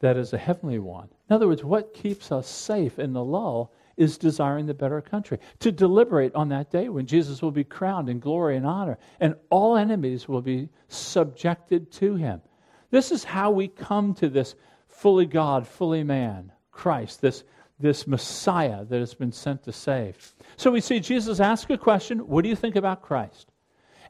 that 0.00 0.16
is 0.16 0.32
a 0.32 0.38
heavenly 0.38 0.78
one. 0.78 1.08
In 1.28 1.34
other 1.34 1.48
words, 1.48 1.64
what 1.64 1.94
keeps 1.94 2.32
us 2.32 2.48
safe 2.48 2.98
in 2.98 3.12
the 3.12 3.24
lull 3.24 3.72
is 4.02 4.18
desiring 4.18 4.66
the 4.66 4.74
better 4.74 5.00
country. 5.00 5.38
To 5.60 5.70
deliberate 5.70 6.34
on 6.34 6.48
that 6.48 6.70
day 6.70 6.88
when 6.88 7.06
Jesus 7.06 7.40
will 7.40 7.52
be 7.52 7.62
crowned 7.62 8.08
in 8.08 8.18
glory 8.18 8.56
and 8.56 8.66
honor, 8.66 8.98
and 9.20 9.36
all 9.48 9.76
enemies 9.76 10.28
will 10.28 10.42
be 10.42 10.68
subjected 10.88 11.92
to 11.92 12.16
him. 12.16 12.42
This 12.90 13.12
is 13.12 13.22
how 13.22 13.52
we 13.52 13.68
come 13.68 14.12
to 14.14 14.28
this 14.28 14.56
fully 14.88 15.24
God, 15.24 15.66
fully 15.66 16.02
man, 16.02 16.50
Christ, 16.72 17.20
this, 17.20 17.44
this 17.78 18.06
Messiah 18.06 18.84
that 18.84 18.98
has 18.98 19.14
been 19.14 19.32
sent 19.32 19.62
to 19.64 19.72
save. 19.72 20.34
So 20.56 20.72
we 20.72 20.80
see 20.80 20.98
Jesus 20.98 21.38
ask 21.38 21.70
a 21.70 21.78
question 21.78 22.18
What 22.26 22.42
do 22.42 22.48
you 22.48 22.56
think 22.56 22.74
about 22.74 23.02
Christ? 23.02 23.52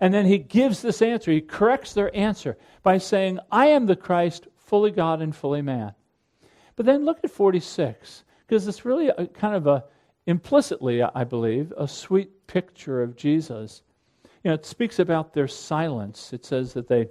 And 0.01 0.13
then 0.13 0.25
he 0.25 0.39
gives 0.39 0.81
this 0.81 1.03
answer. 1.03 1.31
He 1.31 1.43
corrects 1.43 1.93
their 1.93 2.15
answer 2.17 2.57
by 2.83 2.99
saying, 2.99 3.39
I 3.53 3.67
am 3.67 3.87
the 3.87 3.95
Christ, 3.95 4.49
fully 4.57 4.91
God 4.91 5.21
and 5.21 5.37
fully 5.37 5.63
man. 5.63 5.95
But 6.77 6.87
then 6.87 7.05
look 7.05 7.21
at 7.23 7.31
46, 7.31 8.25
because 8.53 8.69
it's 8.69 8.85
really 8.85 9.09
a, 9.09 9.27
kind 9.29 9.55
of 9.55 9.67
a, 9.67 9.83
implicitly, 10.27 11.03
I 11.03 11.25
believe, 11.25 11.73
a 11.75 11.89
sweet 11.89 12.47
picture 12.47 13.03
of 13.03 13.17
Jesus. 13.17 13.81
You 14.45 14.51
know, 14.51 14.55
it 14.57 14.67
speaks 14.67 14.99
about 14.99 15.33
their 15.33 15.49
silence. 15.49 16.35
It 16.35 16.45
says 16.45 16.75
that 16.75 16.87
they 16.87 17.09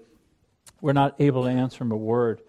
were 0.81 0.93
not 0.93 1.19
able 1.19 1.45
to 1.45 1.49
answer 1.49 1.83
him 1.83 1.91
a 1.91 1.97
word, 1.97 2.43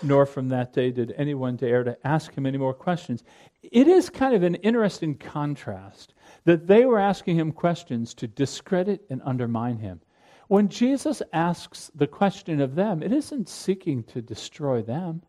nor 0.00 0.26
from 0.26 0.50
that 0.50 0.72
day 0.72 0.92
did 0.92 1.12
anyone 1.16 1.56
dare 1.56 1.82
to 1.82 1.98
ask 2.06 2.32
him 2.34 2.46
any 2.46 2.56
more 2.56 2.72
questions. 2.72 3.24
It 3.64 3.88
is 3.88 4.10
kind 4.10 4.32
of 4.32 4.44
an 4.44 4.54
interesting 4.54 5.16
contrast 5.16 6.14
that 6.44 6.68
they 6.68 6.84
were 6.84 7.00
asking 7.00 7.40
him 7.40 7.50
questions 7.50 8.14
to 8.14 8.28
discredit 8.28 9.06
and 9.10 9.20
undermine 9.24 9.78
him. 9.78 10.02
When 10.46 10.68
Jesus 10.68 11.20
asks 11.32 11.90
the 11.96 12.06
question 12.06 12.60
of 12.60 12.76
them, 12.76 13.02
it 13.02 13.12
isn't 13.12 13.48
seeking 13.48 14.04
to 14.04 14.22
destroy 14.22 14.82
them, 14.82 15.22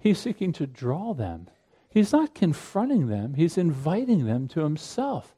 he's 0.00 0.18
seeking 0.18 0.52
to 0.54 0.66
draw 0.66 1.14
them. 1.14 1.46
He's 1.90 2.12
not 2.12 2.34
confronting 2.34 3.08
them, 3.08 3.34
he's 3.34 3.58
inviting 3.58 4.26
them 4.26 4.48
to 4.48 4.60
himself. 4.60 5.34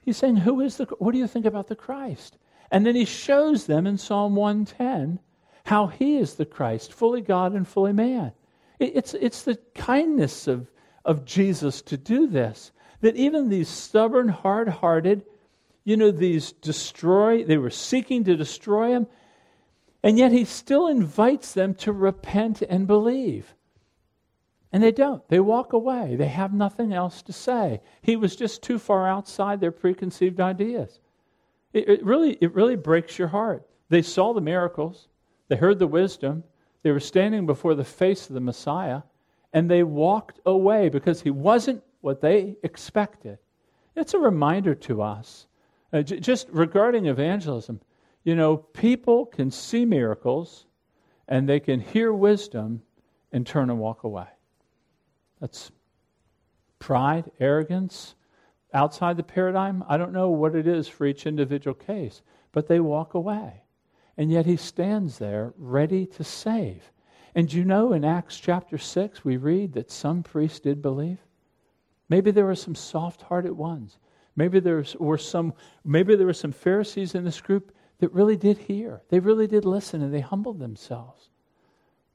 He's 0.00 0.16
saying, 0.16 0.38
Who 0.38 0.60
is 0.60 0.76
the 0.76 0.84
what 0.98 1.12
do 1.12 1.18
you 1.18 1.26
think 1.26 1.46
about 1.46 1.68
the 1.68 1.76
Christ? 1.76 2.36
And 2.70 2.84
then 2.84 2.96
he 2.96 3.04
shows 3.04 3.66
them 3.66 3.86
in 3.86 3.96
Psalm 3.96 4.34
110 4.34 5.20
how 5.64 5.86
he 5.86 6.16
is 6.16 6.34
the 6.34 6.44
Christ, 6.44 6.92
fully 6.92 7.20
God 7.20 7.54
and 7.54 7.66
fully 7.66 7.92
man. 7.92 8.32
It's, 8.78 9.14
it's 9.14 9.42
the 9.42 9.58
kindness 9.74 10.46
of, 10.46 10.70
of 11.04 11.24
Jesus 11.24 11.80
to 11.82 11.96
do 11.96 12.26
this 12.26 12.72
that 13.00 13.16
even 13.16 13.48
these 13.48 13.68
stubborn, 13.68 14.28
hard 14.28 14.68
hearted, 14.68 15.24
you 15.84 15.96
know, 15.96 16.10
these 16.10 16.52
destroy, 16.52 17.44
they 17.44 17.58
were 17.58 17.70
seeking 17.70 18.24
to 18.24 18.36
destroy 18.36 18.92
him, 18.92 19.06
and 20.02 20.18
yet 20.18 20.32
he 20.32 20.44
still 20.44 20.86
invites 20.86 21.52
them 21.52 21.74
to 21.74 21.92
repent 21.92 22.62
and 22.62 22.86
believe. 22.86 23.53
And 24.74 24.82
they 24.82 24.90
don't. 24.90 25.26
They 25.28 25.38
walk 25.38 25.72
away. 25.72 26.16
They 26.16 26.26
have 26.26 26.52
nothing 26.52 26.92
else 26.92 27.22
to 27.22 27.32
say. 27.32 27.80
He 28.02 28.16
was 28.16 28.34
just 28.34 28.60
too 28.60 28.80
far 28.80 29.06
outside 29.06 29.60
their 29.60 29.70
preconceived 29.70 30.40
ideas. 30.40 30.98
It, 31.72 31.88
it, 31.88 32.04
really, 32.04 32.38
it 32.40 32.52
really 32.56 32.74
breaks 32.74 33.16
your 33.16 33.28
heart. 33.28 33.64
They 33.88 34.02
saw 34.02 34.32
the 34.32 34.40
miracles, 34.40 35.06
they 35.46 35.54
heard 35.54 35.78
the 35.78 35.86
wisdom, 35.86 36.42
they 36.82 36.90
were 36.90 36.98
standing 36.98 37.46
before 37.46 37.76
the 37.76 37.84
face 37.84 38.26
of 38.26 38.34
the 38.34 38.40
Messiah, 38.40 39.02
and 39.52 39.70
they 39.70 39.84
walked 39.84 40.40
away 40.44 40.88
because 40.88 41.22
he 41.22 41.30
wasn't 41.30 41.80
what 42.00 42.20
they 42.20 42.56
expected. 42.64 43.38
It's 43.94 44.14
a 44.14 44.18
reminder 44.18 44.74
to 44.74 45.02
us, 45.02 45.46
uh, 45.92 46.02
j- 46.02 46.18
just 46.18 46.48
regarding 46.50 47.06
evangelism. 47.06 47.80
You 48.24 48.34
know, 48.34 48.56
people 48.56 49.26
can 49.26 49.52
see 49.52 49.84
miracles 49.84 50.66
and 51.28 51.48
they 51.48 51.60
can 51.60 51.78
hear 51.78 52.12
wisdom 52.12 52.82
and 53.30 53.46
turn 53.46 53.70
and 53.70 53.78
walk 53.78 54.02
away. 54.02 54.26
That's 55.44 55.70
pride, 56.78 57.30
arrogance, 57.38 58.14
outside 58.72 59.18
the 59.18 59.22
paradigm. 59.22 59.84
I 59.86 59.98
don't 59.98 60.14
know 60.14 60.30
what 60.30 60.54
it 60.54 60.66
is 60.66 60.88
for 60.88 61.04
each 61.04 61.26
individual 61.26 61.74
case, 61.74 62.22
but 62.50 62.66
they 62.66 62.80
walk 62.80 63.12
away. 63.12 63.60
And 64.16 64.32
yet 64.32 64.46
he 64.46 64.56
stands 64.56 65.18
there 65.18 65.52
ready 65.58 66.06
to 66.06 66.24
save. 66.24 66.90
And 67.34 67.52
you 67.52 67.62
know, 67.62 67.92
in 67.92 68.06
Acts 68.06 68.40
chapter 68.40 68.78
6, 68.78 69.22
we 69.22 69.36
read 69.36 69.74
that 69.74 69.90
some 69.90 70.22
priests 70.22 70.60
did 70.60 70.80
believe. 70.80 71.18
Maybe 72.08 72.30
there 72.30 72.46
were 72.46 72.54
some 72.54 72.74
soft-hearted 72.74 73.52
ones. 73.52 73.98
Maybe 74.36 74.60
there 74.60 74.82
were 74.98 75.18
some 75.18 75.52
maybe 75.84 76.16
there 76.16 76.24
were 76.24 76.32
some 76.32 76.52
Pharisees 76.52 77.14
in 77.14 77.22
this 77.22 77.42
group 77.42 77.70
that 77.98 78.14
really 78.14 78.38
did 78.38 78.56
hear. 78.56 79.02
They 79.10 79.20
really 79.20 79.46
did 79.46 79.66
listen 79.66 80.00
and 80.00 80.14
they 80.14 80.20
humbled 80.20 80.58
themselves. 80.58 81.28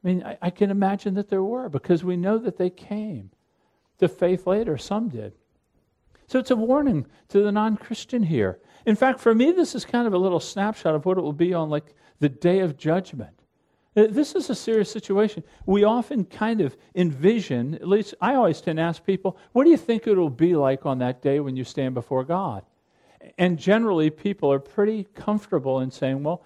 I 0.04 0.08
mean, 0.08 0.24
I, 0.24 0.38
I 0.42 0.50
can 0.50 0.72
imagine 0.72 1.16
that 1.16 1.30
there 1.30 1.44
were 1.44 1.70
because 1.70 2.04
we 2.04 2.18
know 2.18 2.38
that 2.38 2.58
they 2.58 2.70
came 2.70 3.32
to 4.00 4.08
faith 4.08 4.48
later. 4.48 4.78
Some 4.78 5.10
did. 5.10 5.34
So 6.28 6.40
it's 6.40 6.52
a 6.52 6.56
warning 6.56 7.06
to 7.30 7.42
the 7.42 7.52
non 7.52 7.76
Christian 7.76 8.24
here. 8.24 8.60
In 8.86 8.96
fact, 8.96 9.20
for 9.20 9.36
me, 9.36 9.52
this 9.52 9.76
is 9.76 9.84
kind 9.84 10.08
of 10.08 10.14
a 10.14 10.18
little 10.18 10.40
snapshot 10.40 10.96
of 10.96 11.06
what 11.06 11.18
it 11.18 11.22
will 11.22 11.34
be 11.34 11.54
on 11.54 11.70
like 11.70 11.94
the 12.20 12.30
day 12.30 12.60
of 12.60 12.78
judgment. 12.78 13.40
Uh, 13.96 14.08
this 14.10 14.36
is 14.36 14.50
a 14.50 14.56
serious 14.56 14.92
situation. 14.92 15.44
We 15.66 15.84
often 15.84 16.26
kind 16.26 16.62
of 16.62 16.78
envision, 16.96 17.76
at 17.76 17.88
least 17.88 18.14
I 18.22 18.36
always 18.36 18.62
tend 18.62 18.78
to 18.78 18.84
ask 18.84 19.04
people, 19.04 19.38
what 19.52 19.64
do 19.64 19.72
you 19.72 19.78
think 19.78 20.06
it 20.06 20.16
will 20.16 20.30
be 20.30 20.56
like 20.56 20.86
on 20.86 21.00
that 21.00 21.22
day 21.22 21.40
when 21.40 21.58
you 21.58 21.64
stand 21.64 21.96
before 21.96 22.24
God? 22.24 22.64
And 23.38 23.58
generally, 23.58 24.10
people 24.10 24.52
are 24.52 24.60
pretty 24.60 25.06
comfortable 25.16 25.82
in 25.82 25.92
saying, 25.92 26.24
well, 26.24 26.44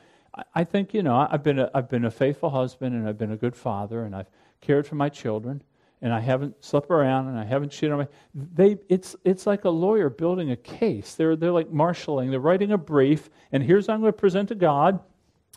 I 0.53 0.63
think, 0.63 0.93
you 0.93 1.03
know, 1.03 1.27
I've 1.29 1.43
been, 1.43 1.59
a, 1.59 1.69
I've 1.73 1.89
been 1.89 2.05
a 2.05 2.11
faithful 2.11 2.49
husband 2.49 2.95
and 2.95 3.07
I've 3.07 3.17
been 3.17 3.31
a 3.31 3.37
good 3.37 3.55
father 3.55 4.03
and 4.03 4.15
I've 4.15 4.29
cared 4.61 4.87
for 4.87 4.95
my 4.95 5.09
children 5.09 5.63
and 6.01 6.11
I 6.11 6.19
haven't 6.19 6.63
slept 6.63 6.89
around 6.89 7.27
and 7.27 7.39
I 7.39 7.45
haven't 7.45 7.71
cheated 7.71 7.91
on 7.91 7.99
my. 7.99 8.07
They, 8.33 8.77
it's, 8.89 9.15
it's 9.23 9.45
like 9.45 9.65
a 9.65 9.69
lawyer 9.69 10.09
building 10.09 10.51
a 10.51 10.55
case. 10.55 11.15
They're, 11.15 11.35
they're 11.35 11.51
like 11.51 11.71
marshaling, 11.71 12.31
they're 12.31 12.39
writing 12.39 12.71
a 12.71 12.77
brief, 12.77 13.29
and 13.51 13.63
here's 13.63 13.87
what 13.87 13.93
I'm 13.93 14.01
going 14.01 14.11
to 14.11 14.17
present 14.17 14.49
to 14.49 14.55
God 14.55 14.99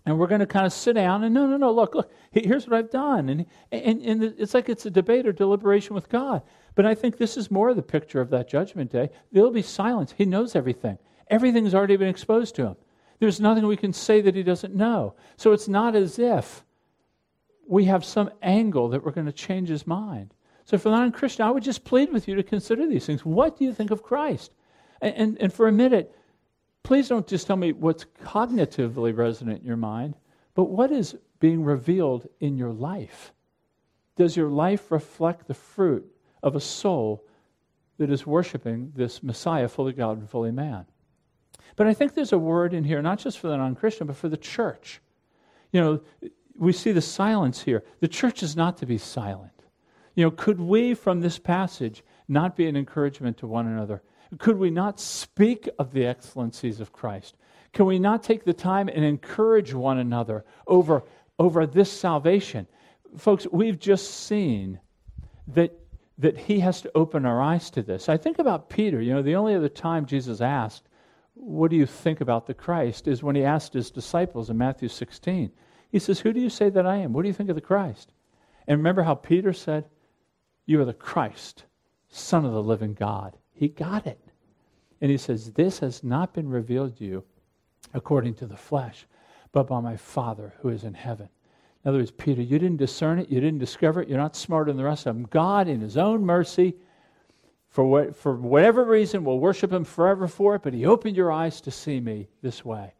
and 0.06 0.20
we're 0.20 0.28
going 0.28 0.40
to 0.40 0.46
kind 0.46 0.64
of 0.64 0.72
sit 0.72 0.94
down 0.94 1.24
and 1.24 1.34
no, 1.34 1.48
no, 1.48 1.56
no, 1.56 1.72
look, 1.72 1.96
look, 1.96 2.10
here's 2.30 2.66
what 2.66 2.78
I've 2.78 2.90
done. 2.90 3.28
And, 3.28 3.46
and, 3.72 4.00
and 4.02 4.22
it's 4.22 4.54
like 4.54 4.68
it's 4.68 4.86
a 4.86 4.90
debate 4.90 5.26
or 5.26 5.32
deliberation 5.32 5.96
with 5.96 6.08
God. 6.08 6.42
But 6.76 6.86
I 6.86 6.94
think 6.94 7.18
this 7.18 7.36
is 7.36 7.50
more 7.50 7.74
the 7.74 7.82
picture 7.82 8.20
of 8.20 8.30
that 8.30 8.48
judgment 8.48 8.92
day. 8.92 9.10
There'll 9.32 9.50
be 9.50 9.62
silence. 9.62 10.14
He 10.16 10.24
knows 10.24 10.54
everything, 10.54 10.98
everything's 11.28 11.74
already 11.74 11.96
been 11.96 12.08
exposed 12.08 12.54
to 12.56 12.66
him. 12.66 12.76
There's 13.18 13.40
nothing 13.40 13.66
we 13.66 13.76
can 13.76 13.92
say 13.92 14.20
that 14.20 14.34
he 14.34 14.42
doesn't 14.42 14.74
know. 14.74 15.14
So 15.36 15.52
it's 15.52 15.68
not 15.68 15.94
as 15.94 16.18
if 16.18 16.64
we 17.66 17.84
have 17.86 18.04
some 18.04 18.30
angle 18.42 18.88
that 18.90 19.04
we're 19.04 19.12
going 19.12 19.26
to 19.26 19.32
change 19.32 19.68
his 19.68 19.86
mind. 19.86 20.34
So 20.64 20.78
for 20.78 20.90
the 20.90 20.96
non 20.96 21.12
Christian, 21.12 21.46
I 21.46 21.50
would 21.50 21.62
just 21.62 21.84
plead 21.84 22.12
with 22.12 22.28
you 22.28 22.34
to 22.34 22.42
consider 22.42 22.86
these 22.86 23.06
things. 23.06 23.24
What 23.24 23.58
do 23.58 23.64
you 23.64 23.72
think 23.72 23.90
of 23.90 24.02
Christ? 24.02 24.52
And, 25.00 25.14
and, 25.14 25.36
and 25.40 25.52
for 25.52 25.68
a 25.68 25.72
minute, 25.72 26.14
please 26.82 27.08
don't 27.08 27.26
just 27.26 27.46
tell 27.46 27.56
me 27.56 27.72
what's 27.72 28.04
cognitively 28.22 29.16
resonant 29.16 29.60
in 29.60 29.66
your 29.66 29.76
mind, 29.76 30.14
but 30.54 30.64
what 30.64 30.90
is 30.90 31.16
being 31.40 31.64
revealed 31.64 32.28
in 32.40 32.56
your 32.56 32.72
life? 32.72 33.32
Does 34.16 34.36
your 34.36 34.48
life 34.48 34.90
reflect 34.90 35.46
the 35.46 35.54
fruit 35.54 36.06
of 36.42 36.56
a 36.56 36.60
soul 36.60 37.24
that 37.98 38.10
is 38.10 38.26
worshiping 38.26 38.92
this 38.94 39.22
Messiah, 39.22 39.68
fully 39.68 39.92
God 39.92 40.18
and 40.18 40.28
fully 40.28 40.52
man? 40.52 40.86
But 41.74 41.86
I 41.86 41.94
think 41.94 42.14
there's 42.14 42.32
a 42.32 42.38
word 42.38 42.72
in 42.72 42.84
here, 42.84 43.02
not 43.02 43.18
just 43.18 43.38
for 43.38 43.48
the 43.48 43.56
non 43.56 43.74
Christian, 43.74 44.06
but 44.06 44.16
for 44.16 44.28
the 44.28 44.36
church. 44.36 45.00
You 45.72 45.80
know, 45.80 46.30
we 46.56 46.72
see 46.72 46.92
the 46.92 47.02
silence 47.02 47.62
here. 47.62 47.82
The 48.00 48.08
church 48.08 48.42
is 48.42 48.56
not 48.56 48.78
to 48.78 48.86
be 48.86 48.98
silent. 48.98 49.52
You 50.14 50.24
know, 50.24 50.30
could 50.30 50.60
we, 50.60 50.94
from 50.94 51.20
this 51.20 51.38
passage, 51.38 52.02
not 52.28 52.56
be 52.56 52.66
an 52.66 52.76
encouragement 52.76 53.36
to 53.38 53.46
one 53.46 53.66
another 53.66 54.02
could 54.38 54.58
we 54.58 54.70
not 54.70 55.00
speak 55.00 55.68
of 55.78 55.92
the 55.92 56.06
excellencies 56.06 56.80
of 56.80 56.92
Christ? 56.92 57.36
Can 57.72 57.86
we 57.86 57.98
not 57.98 58.22
take 58.22 58.44
the 58.44 58.52
time 58.52 58.88
and 58.88 59.04
encourage 59.04 59.72
one 59.72 59.98
another 59.98 60.44
over, 60.66 61.04
over 61.38 61.66
this 61.66 61.92
salvation? 61.92 62.66
Folks, 63.16 63.46
we've 63.50 63.78
just 63.78 64.26
seen 64.26 64.80
that, 65.48 65.72
that 66.18 66.36
he 66.36 66.60
has 66.60 66.80
to 66.82 66.90
open 66.94 67.24
our 67.24 67.40
eyes 67.40 67.70
to 67.70 67.82
this. 67.82 68.08
I 68.08 68.16
think 68.16 68.38
about 68.38 68.68
Peter. 68.68 69.00
You 69.00 69.14
know, 69.14 69.22
the 69.22 69.36
only 69.36 69.54
other 69.54 69.68
time 69.68 70.06
Jesus 70.06 70.40
asked, 70.40 70.85
What 71.38 71.70
do 71.70 71.76
you 71.76 71.86
think 71.86 72.22
about 72.22 72.46
the 72.46 72.54
Christ? 72.54 73.06
is 73.06 73.22
when 73.22 73.36
he 73.36 73.44
asked 73.44 73.74
his 73.74 73.90
disciples 73.90 74.48
in 74.48 74.56
Matthew 74.56 74.88
16. 74.88 75.52
He 75.90 75.98
says, 75.98 76.20
Who 76.20 76.32
do 76.32 76.40
you 76.40 76.48
say 76.48 76.70
that 76.70 76.86
I 76.86 76.96
am? 76.96 77.12
What 77.12 77.22
do 77.22 77.28
you 77.28 77.34
think 77.34 77.50
of 77.50 77.56
the 77.56 77.60
Christ? 77.60 78.10
And 78.66 78.78
remember 78.78 79.02
how 79.02 79.14
Peter 79.14 79.52
said, 79.52 79.84
You 80.64 80.80
are 80.80 80.86
the 80.86 80.94
Christ, 80.94 81.64
Son 82.08 82.44
of 82.46 82.52
the 82.52 82.62
living 82.62 82.94
God. 82.94 83.36
He 83.52 83.68
got 83.68 84.06
it. 84.06 84.20
And 85.00 85.10
he 85.10 85.18
says, 85.18 85.52
This 85.52 85.78
has 85.80 86.02
not 86.02 86.32
been 86.32 86.48
revealed 86.48 86.96
to 86.98 87.04
you 87.04 87.24
according 87.92 88.34
to 88.36 88.46
the 88.46 88.56
flesh, 88.56 89.06
but 89.52 89.66
by 89.66 89.80
my 89.80 89.96
Father 89.96 90.54
who 90.60 90.70
is 90.70 90.84
in 90.84 90.94
heaven. 90.94 91.28
In 91.84 91.90
other 91.90 91.98
words, 91.98 92.10
Peter, 92.10 92.42
you 92.42 92.58
didn't 92.58 92.78
discern 92.78 93.18
it, 93.18 93.28
you 93.28 93.40
didn't 93.40 93.60
discover 93.60 94.00
it, 94.00 94.08
you're 94.08 94.18
not 94.18 94.34
smarter 94.34 94.70
than 94.70 94.78
the 94.78 94.84
rest 94.84 95.06
of 95.06 95.14
them. 95.14 95.26
God, 95.30 95.68
in 95.68 95.80
His 95.80 95.96
own 95.96 96.24
mercy, 96.24 96.74
for, 97.76 97.84
what, 97.84 98.16
for 98.16 98.34
whatever 98.34 98.86
reason, 98.86 99.22
we'll 99.22 99.38
worship 99.38 99.70
Him 99.70 99.84
forever 99.84 100.26
for 100.26 100.54
it, 100.54 100.62
but 100.62 100.72
He 100.72 100.86
opened 100.86 101.14
your 101.14 101.30
eyes 101.30 101.60
to 101.60 101.70
see 101.70 102.00
me 102.00 102.26
this 102.40 102.64
way. 102.64 102.94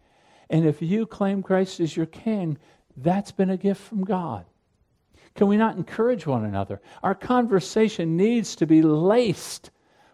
And 0.51 0.67
if 0.67 0.83
you 0.83 1.07
claim 1.07 1.43
Christ 1.43 1.81
as 1.81 1.97
your 1.97 2.05
King, 2.05 2.59
that's 2.95 3.33
been 3.33 3.49
a 3.49 3.57
gift 3.57 3.81
from 3.81 4.05
God. 4.05 4.45
Can 5.35 5.47
we 5.47 5.57
not 5.57 5.79
encourage 5.79 6.27
one 6.27 6.45
another? 6.45 6.83
Our 7.03 7.15
conversation 7.15 8.19
needs 8.19 8.55
to 8.57 8.67
be 8.67 8.83
laced 8.83 9.71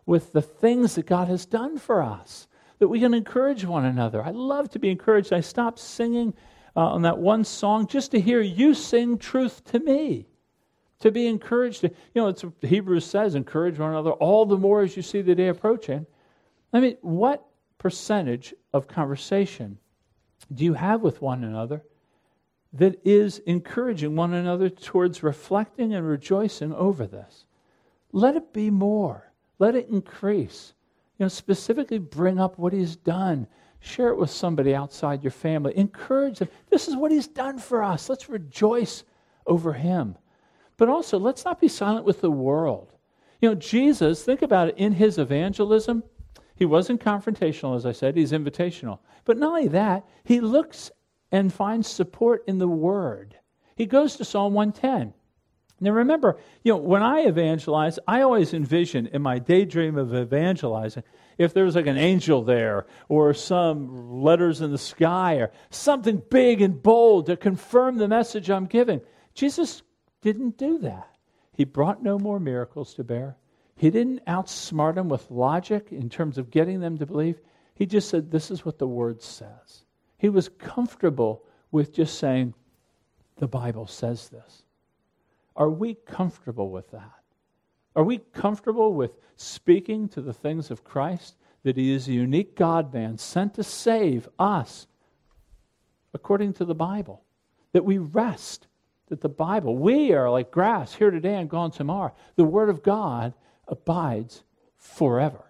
with 0.06 0.32
the 0.32 0.42
things 0.42 0.94
that 0.94 1.06
God 1.06 1.26
has 1.26 1.44
done 1.44 1.76
for 1.76 2.00
us, 2.00 2.46
that 2.78 2.86
we 2.86 3.00
can 3.00 3.14
encourage 3.14 3.64
one 3.64 3.84
another. 3.84 4.22
I 4.22 4.30
love 4.30 4.70
to 4.70 4.78
be 4.78 4.90
encouraged. 4.90 5.32
I 5.32 5.40
stopped 5.40 5.80
singing 5.80 6.34
uh, 6.76 6.82
on 6.82 7.02
that 7.02 7.18
one 7.18 7.42
song 7.42 7.88
just 7.88 8.12
to 8.12 8.20
hear 8.20 8.40
you 8.40 8.74
sing 8.74 9.18
truth 9.18 9.64
to 9.72 9.80
me, 9.80 10.28
to 11.02 11.10
be 11.10 11.26
encouraged. 11.26 11.84
You 11.84 11.90
know, 12.14 12.28
it's 12.28 12.44
Hebrews 12.62 13.04
says, 13.04 13.34
encourage 13.34 13.78
one 13.78 13.90
another 13.90 14.12
all 14.12 14.46
the 14.46 14.56
more 14.56 14.82
as 14.82 14.96
you 14.96 15.02
see 15.02 15.22
the 15.22 15.34
day 15.34 15.48
approaching. 15.48 16.06
I 16.72 16.80
mean, 16.80 16.96
what 17.02 17.46
percentage 17.78 18.54
of 18.72 18.88
conversation 18.88 19.78
do 20.52 20.64
you 20.64 20.74
have 20.74 21.02
with 21.02 21.20
one 21.20 21.44
another 21.44 21.82
that 22.72 23.00
is 23.04 23.38
encouraging 23.40 24.16
one 24.16 24.32
another 24.32 24.70
towards 24.70 25.22
reflecting 25.22 25.94
and 25.94 26.08
rejoicing 26.08 26.72
over 26.72 27.06
this? 27.06 27.44
Let 28.12 28.36
it 28.36 28.52
be 28.52 28.70
more. 28.70 29.30
Let 29.58 29.74
it 29.74 29.88
increase. 29.88 30.72
You 31.18 31.24
know, 31.24 31.28
specifically 31.28 31.98
bring 31.98 32.40
up 32.40 32.58
what 32.58 32.72
he's 32.72 32.96
done 32.96 33.46
Share 33.84 34.10
it 34.10 34.16
with 34.16 34.30
somebody 34.30 34.76
outside 34.76 35.24
your 35.24 35.32
family. 35.32 35.76
Encourage 35.76 36.38
them. 36.38 36.48
This 36.70 36.86
is 36.86 36.94
what 36.94 37.10
He's 37.10 37.26
done 37.26 37.58
for 37.58 37.82
us. 37.82 38.08
Let's 38.08 38.28
rejoice 38.28 39.02
over 39.44 39.72
Him. 39.72 40.16
But 40.76 40.88
also, 40.88 41.18
let's 41.18 41.44
not 41.44 41.60
be 41.60 41.68
silent 41.68 42.04
with 42.04 42.20
the 42.20 42.30
world. 42.30 42.94
You 43.40 43.50
know, 43.50 43.54
Jesus, 43.54 44.24
think 44.24 44.42
about 44.42 44.68
it, 44.68 44.78
in 44.78 44.92
His 44.92 45.18
evangelism, 45.18 46.02
He 46.54 46.64
wasn't 46.64 47.00
confrontational, 47.00 47.76
as 47.76 47.86
I 47.86 47.92
said, 47.92 48.16
He's 48.16 48.32
invitational. 48.32 49.00
But 49.24 49.38
not 49.38 49.50
only 49.50 49.68
that, 49.68 50.06
He 50.24 50.40
looks 50.40 50.90
and 51.30 51.52
finds 51.52 51.88
support 51.88 52.44
in 52.46 52.58
the 52.58 52.68
Word. 52.68 53.36
He 53.74 53.86
goes 53.86 54.16
to 54.16 54.24
Psalm 54.24 54.54
110. 54.54 55.14
Now 55.80 55.90
remember, 55.90 56.38
you 56.62 56.72
know, 56.72 56.78
when 56.78 57.02
I 57.02 57.22
evangelize, 57.22 57.98
I 58.06 58.22
always 58.22 58.54
envision 58.54 59.08
in 59.08 59.20
my 59.20 59.40
daydream 59.40 59.98
of 59.98 60.14
evangelizing, 60.14 61.02
if 61.38 61.52
there 61.52 61.64
was 61.64 61.74
like 61.74 61.88
an 61.88 61.98
angel 61.98 62.42
there 62.44 62.86
or 63.08 63.34
some 63.34 64.22
letters 64.22 64.60
in 64.60 64.70
the 64.70 64.78
sky 64.78 65.34
or 65.36 65.50
something 65.70 66.22
big 66.30 66.62
and 66.62 66.80
bold 66.80 67.26
to 67.26 67.36
confirm 67.36 67.96
the 67.96 68.06
message 68.06 68.48
I'm 68.48 68.66
giving. 68.66 69.00
Jesus 69.34 69.82
didn't 70.22 70.56
do 70.56 70.78
that. 70.78 71.08
He 71.52 71.64
brought 71.64 72.02
no 72.02 72.18
more 72.18 72.40
miracles 72.40 72.94
to 72.94 73.04
bear. 73.04 73.36
He 73.76 73.90
didn't 73.90 74.24
outsmart 74.26 74.94
them 74.94 75.08
with 75.08 75.30
logic 75.30 75.88
in 75.90 76.08
terms 76.08 76.38
of 76.38 76.50
getting 76.50 76.80
them 76.80 76.98
to 76.98 77.06
believe. 77.06 77.40
He 77.74 77.86
just 77.86 78.08
said, 78.08 78.30
This 78.30 78.50
is 78.50 78.64
what 78.64 78.78
the 78.78 78.86
word 78.86 79.22
says. 79.22 79.84
He 80.18 80.28
was 80.28 80.48
comfortable 80.48 81.44
with 81.70 81.92
just 81.92 82.18
saying, 82.18 82.54
The 83.36 83.48
Bible 83.48 83.86
says 83.86 84.28
this. 84.28 84.62
Are 85.56 85.70
we 85.70 85.94
comfortable 85.94 86.70
with 86.70 86.90
that? 86.92 87.12
Are 87.94 88.04
we 88.04 88.18
comfortable 88.18 88.94
with 88.94 89.18
speaking 89.36 90.08
to 90.10 90.22
the 90.22 90.32
things 90.32 90.70
of 90.70 90.84
Christ? 90.84 91.36
That 91.64 91.76
He 91.76 91.92
is 91.92 92.08
a 92.08 92.12
unique 92.12 92.56
God 92.56 92.94
man 92.94 93.18
sent 93.18 93.54
to 93.54 93.62
save 93.62 94.28
us 94.38 94.86
according 96.14 96.54
to 96.54 96.64
the 96.64 96.74
Bible. 96.74 97.22
That 97.72 97.84
we 97.84 97.98
rest, 97.98 98.66
that 99.12 99.20
the 99.20 99.28
Bible, 99.28 99.76
we 99.76 100.14
are 100.14 100.30
like 100.30 100.50
grass 100.50 100.94
here 100.94 101.10
today 101.10 101.34
and 101.34 101.50
gone 101.50 101.70
tomorrow. 101.70 102.14
The 102.36 102.44
Word 102.44 102.70
of 102.70 102.82
God 102.82 103.34
abides 103.68 104.42
forever. 104.78 105.44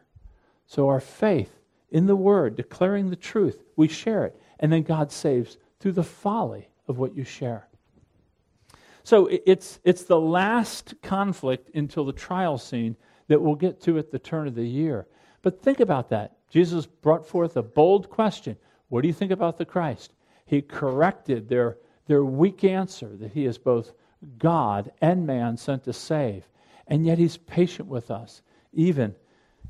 So 0.67 0.89
our 0.89 0.99
faith 0.99 1.61
in 1.89 2.07
the 2.07 2.17
Word, 2.17 2.57
declaring 2.57 3.09
the 3.09 3.15
truth, 3.15 3.63
we 3.77 3.87
share 3.87 4.25
it. 4.25 4.37
And 4.59 4.73
then 4.73 4.83
God 4.83 5.13
saves 5.13 5.59
through 5.79 5.93
the 5.93 6.03
folly 6.03 6.71
of 6.89 6.99
what 6.99 7.15
you 7.15 7.23
share. 7.23 7.69
So 9.05 9.29
it's, 9.47 9.79
it's 9.85 10.03
the 10.03 10.21
last 10.21 10.95
conflict 11.01 11.71
until 11.73 12.05
the 12.05 12.13
trial 12.13 12.59
scene 12.59 12.97
that 13.29 13.41
we'll 13.41 13.55
get 13.55 13.81
to 13.83 13.97
at 13.97 14.11
the 14.11 14.19
turn 14.19 14.49
of 14.49 14.57
the 14.57 14.67
year. 14.67 15.07
But 15.43 15.63
think 15.63 15.79
about 15.79 16.09
that. 16.09 16.37
Jesus 16.51 16.85
brought 16.85 17.25
forth 17.25 17.57
a 17.57 17.63
bold 17.63 18.11
question 18.11 18.57
What 18.89 19.03
do 19.03 19.07
you 19.07 19.15
think 19.15 19.31
about 19.31 19.57
the 19.57 19.65
Christ? 19.65 20.15
He 20.47 20.63
corrected 20.63 21.49
their, 21.49 21.79
their 22.07 22.25
weak 22.25 22.65
answer 22.65 23.17
that 23.17 23.33
he 23.33 23.45
is 23.45 23.59
both 23.59 23.93
God 24.39 24.93
and 25.01 25.27
man 25.27 25.57
sent 25.57 25.85
to 25.85 25.93
save. 25.93 26.49
And 26.87 27.07
yet 27.07 27.19
he's 27.19 27.37
patient 27.37 27.89
with 27.89 28.11
us, 28.11 28.43
even 28.73 29.15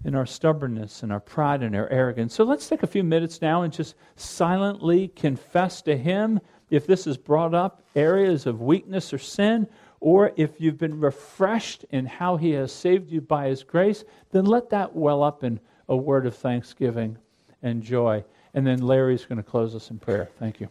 in 0.04 0.14
our 0.14 0.26
stubbornness 0.26 1.02
and 1.02 1.12
our 1.12 1.20
pride 1.20 1.62
and 1.62 1.76
our 1.76 1.88
arrogance. 1.88 2.34
So 2.34 2.44
let's 2.44 2.68
take 2.68 2.82
a 2.82 2.88
few 2.88 3.04
minutes 3.04 3.40
now 3.40 3.62
and 3.62 3.72
just 3.72 3.94
silently 4.16 5.08
confess 5.08 5.82
to 5.82 5.96
him 5.96 6.40
if 6.72 6.86
this 6.86 7.04
has 7.04 7.18
brought 7.18 7.54
up 7.54 7.82
areas 7.94 8.46
of 8.46 8.62
weakness 8.62 9.12
or 9.12 9.18
sin, 9.18 9.68
or 10.00 10.32
if 10.36 10.58
you've 10.58 10.78
been 10.78 10.98
refreshed 10.98 11.84
in 11.90 12.06
how 12.06 12.36
He 12.38 12.52
has 12.52 12.72
saved 12.72 13.10
you 13.10 13.20
by 13.20 13.48
His 13.48 13.62
grace, 13.62 14.04
then 14.30 14.46
let 14.46 14.70
that 14.70 14.96
well 14.96 15.22
up 15.22 15.44
in 15.44 15.60
a 15.88 15.96
word 15.96 16.26
of 16.26 16.34
thanksgiving 16.34 17.18
and 17.62 17.82
joy. 17.82 18.24
And 18.54 18.66
then 18.66 18.80
Larry's 18.80 19.26
going 19.26 19.36
to 19.36 19.42
close 19.42 19.74
us 19.74 19.90
in 19.90 19.98
prayer. 19.98 20.30
Thank 20.38 20.60
you. 20.60 20.68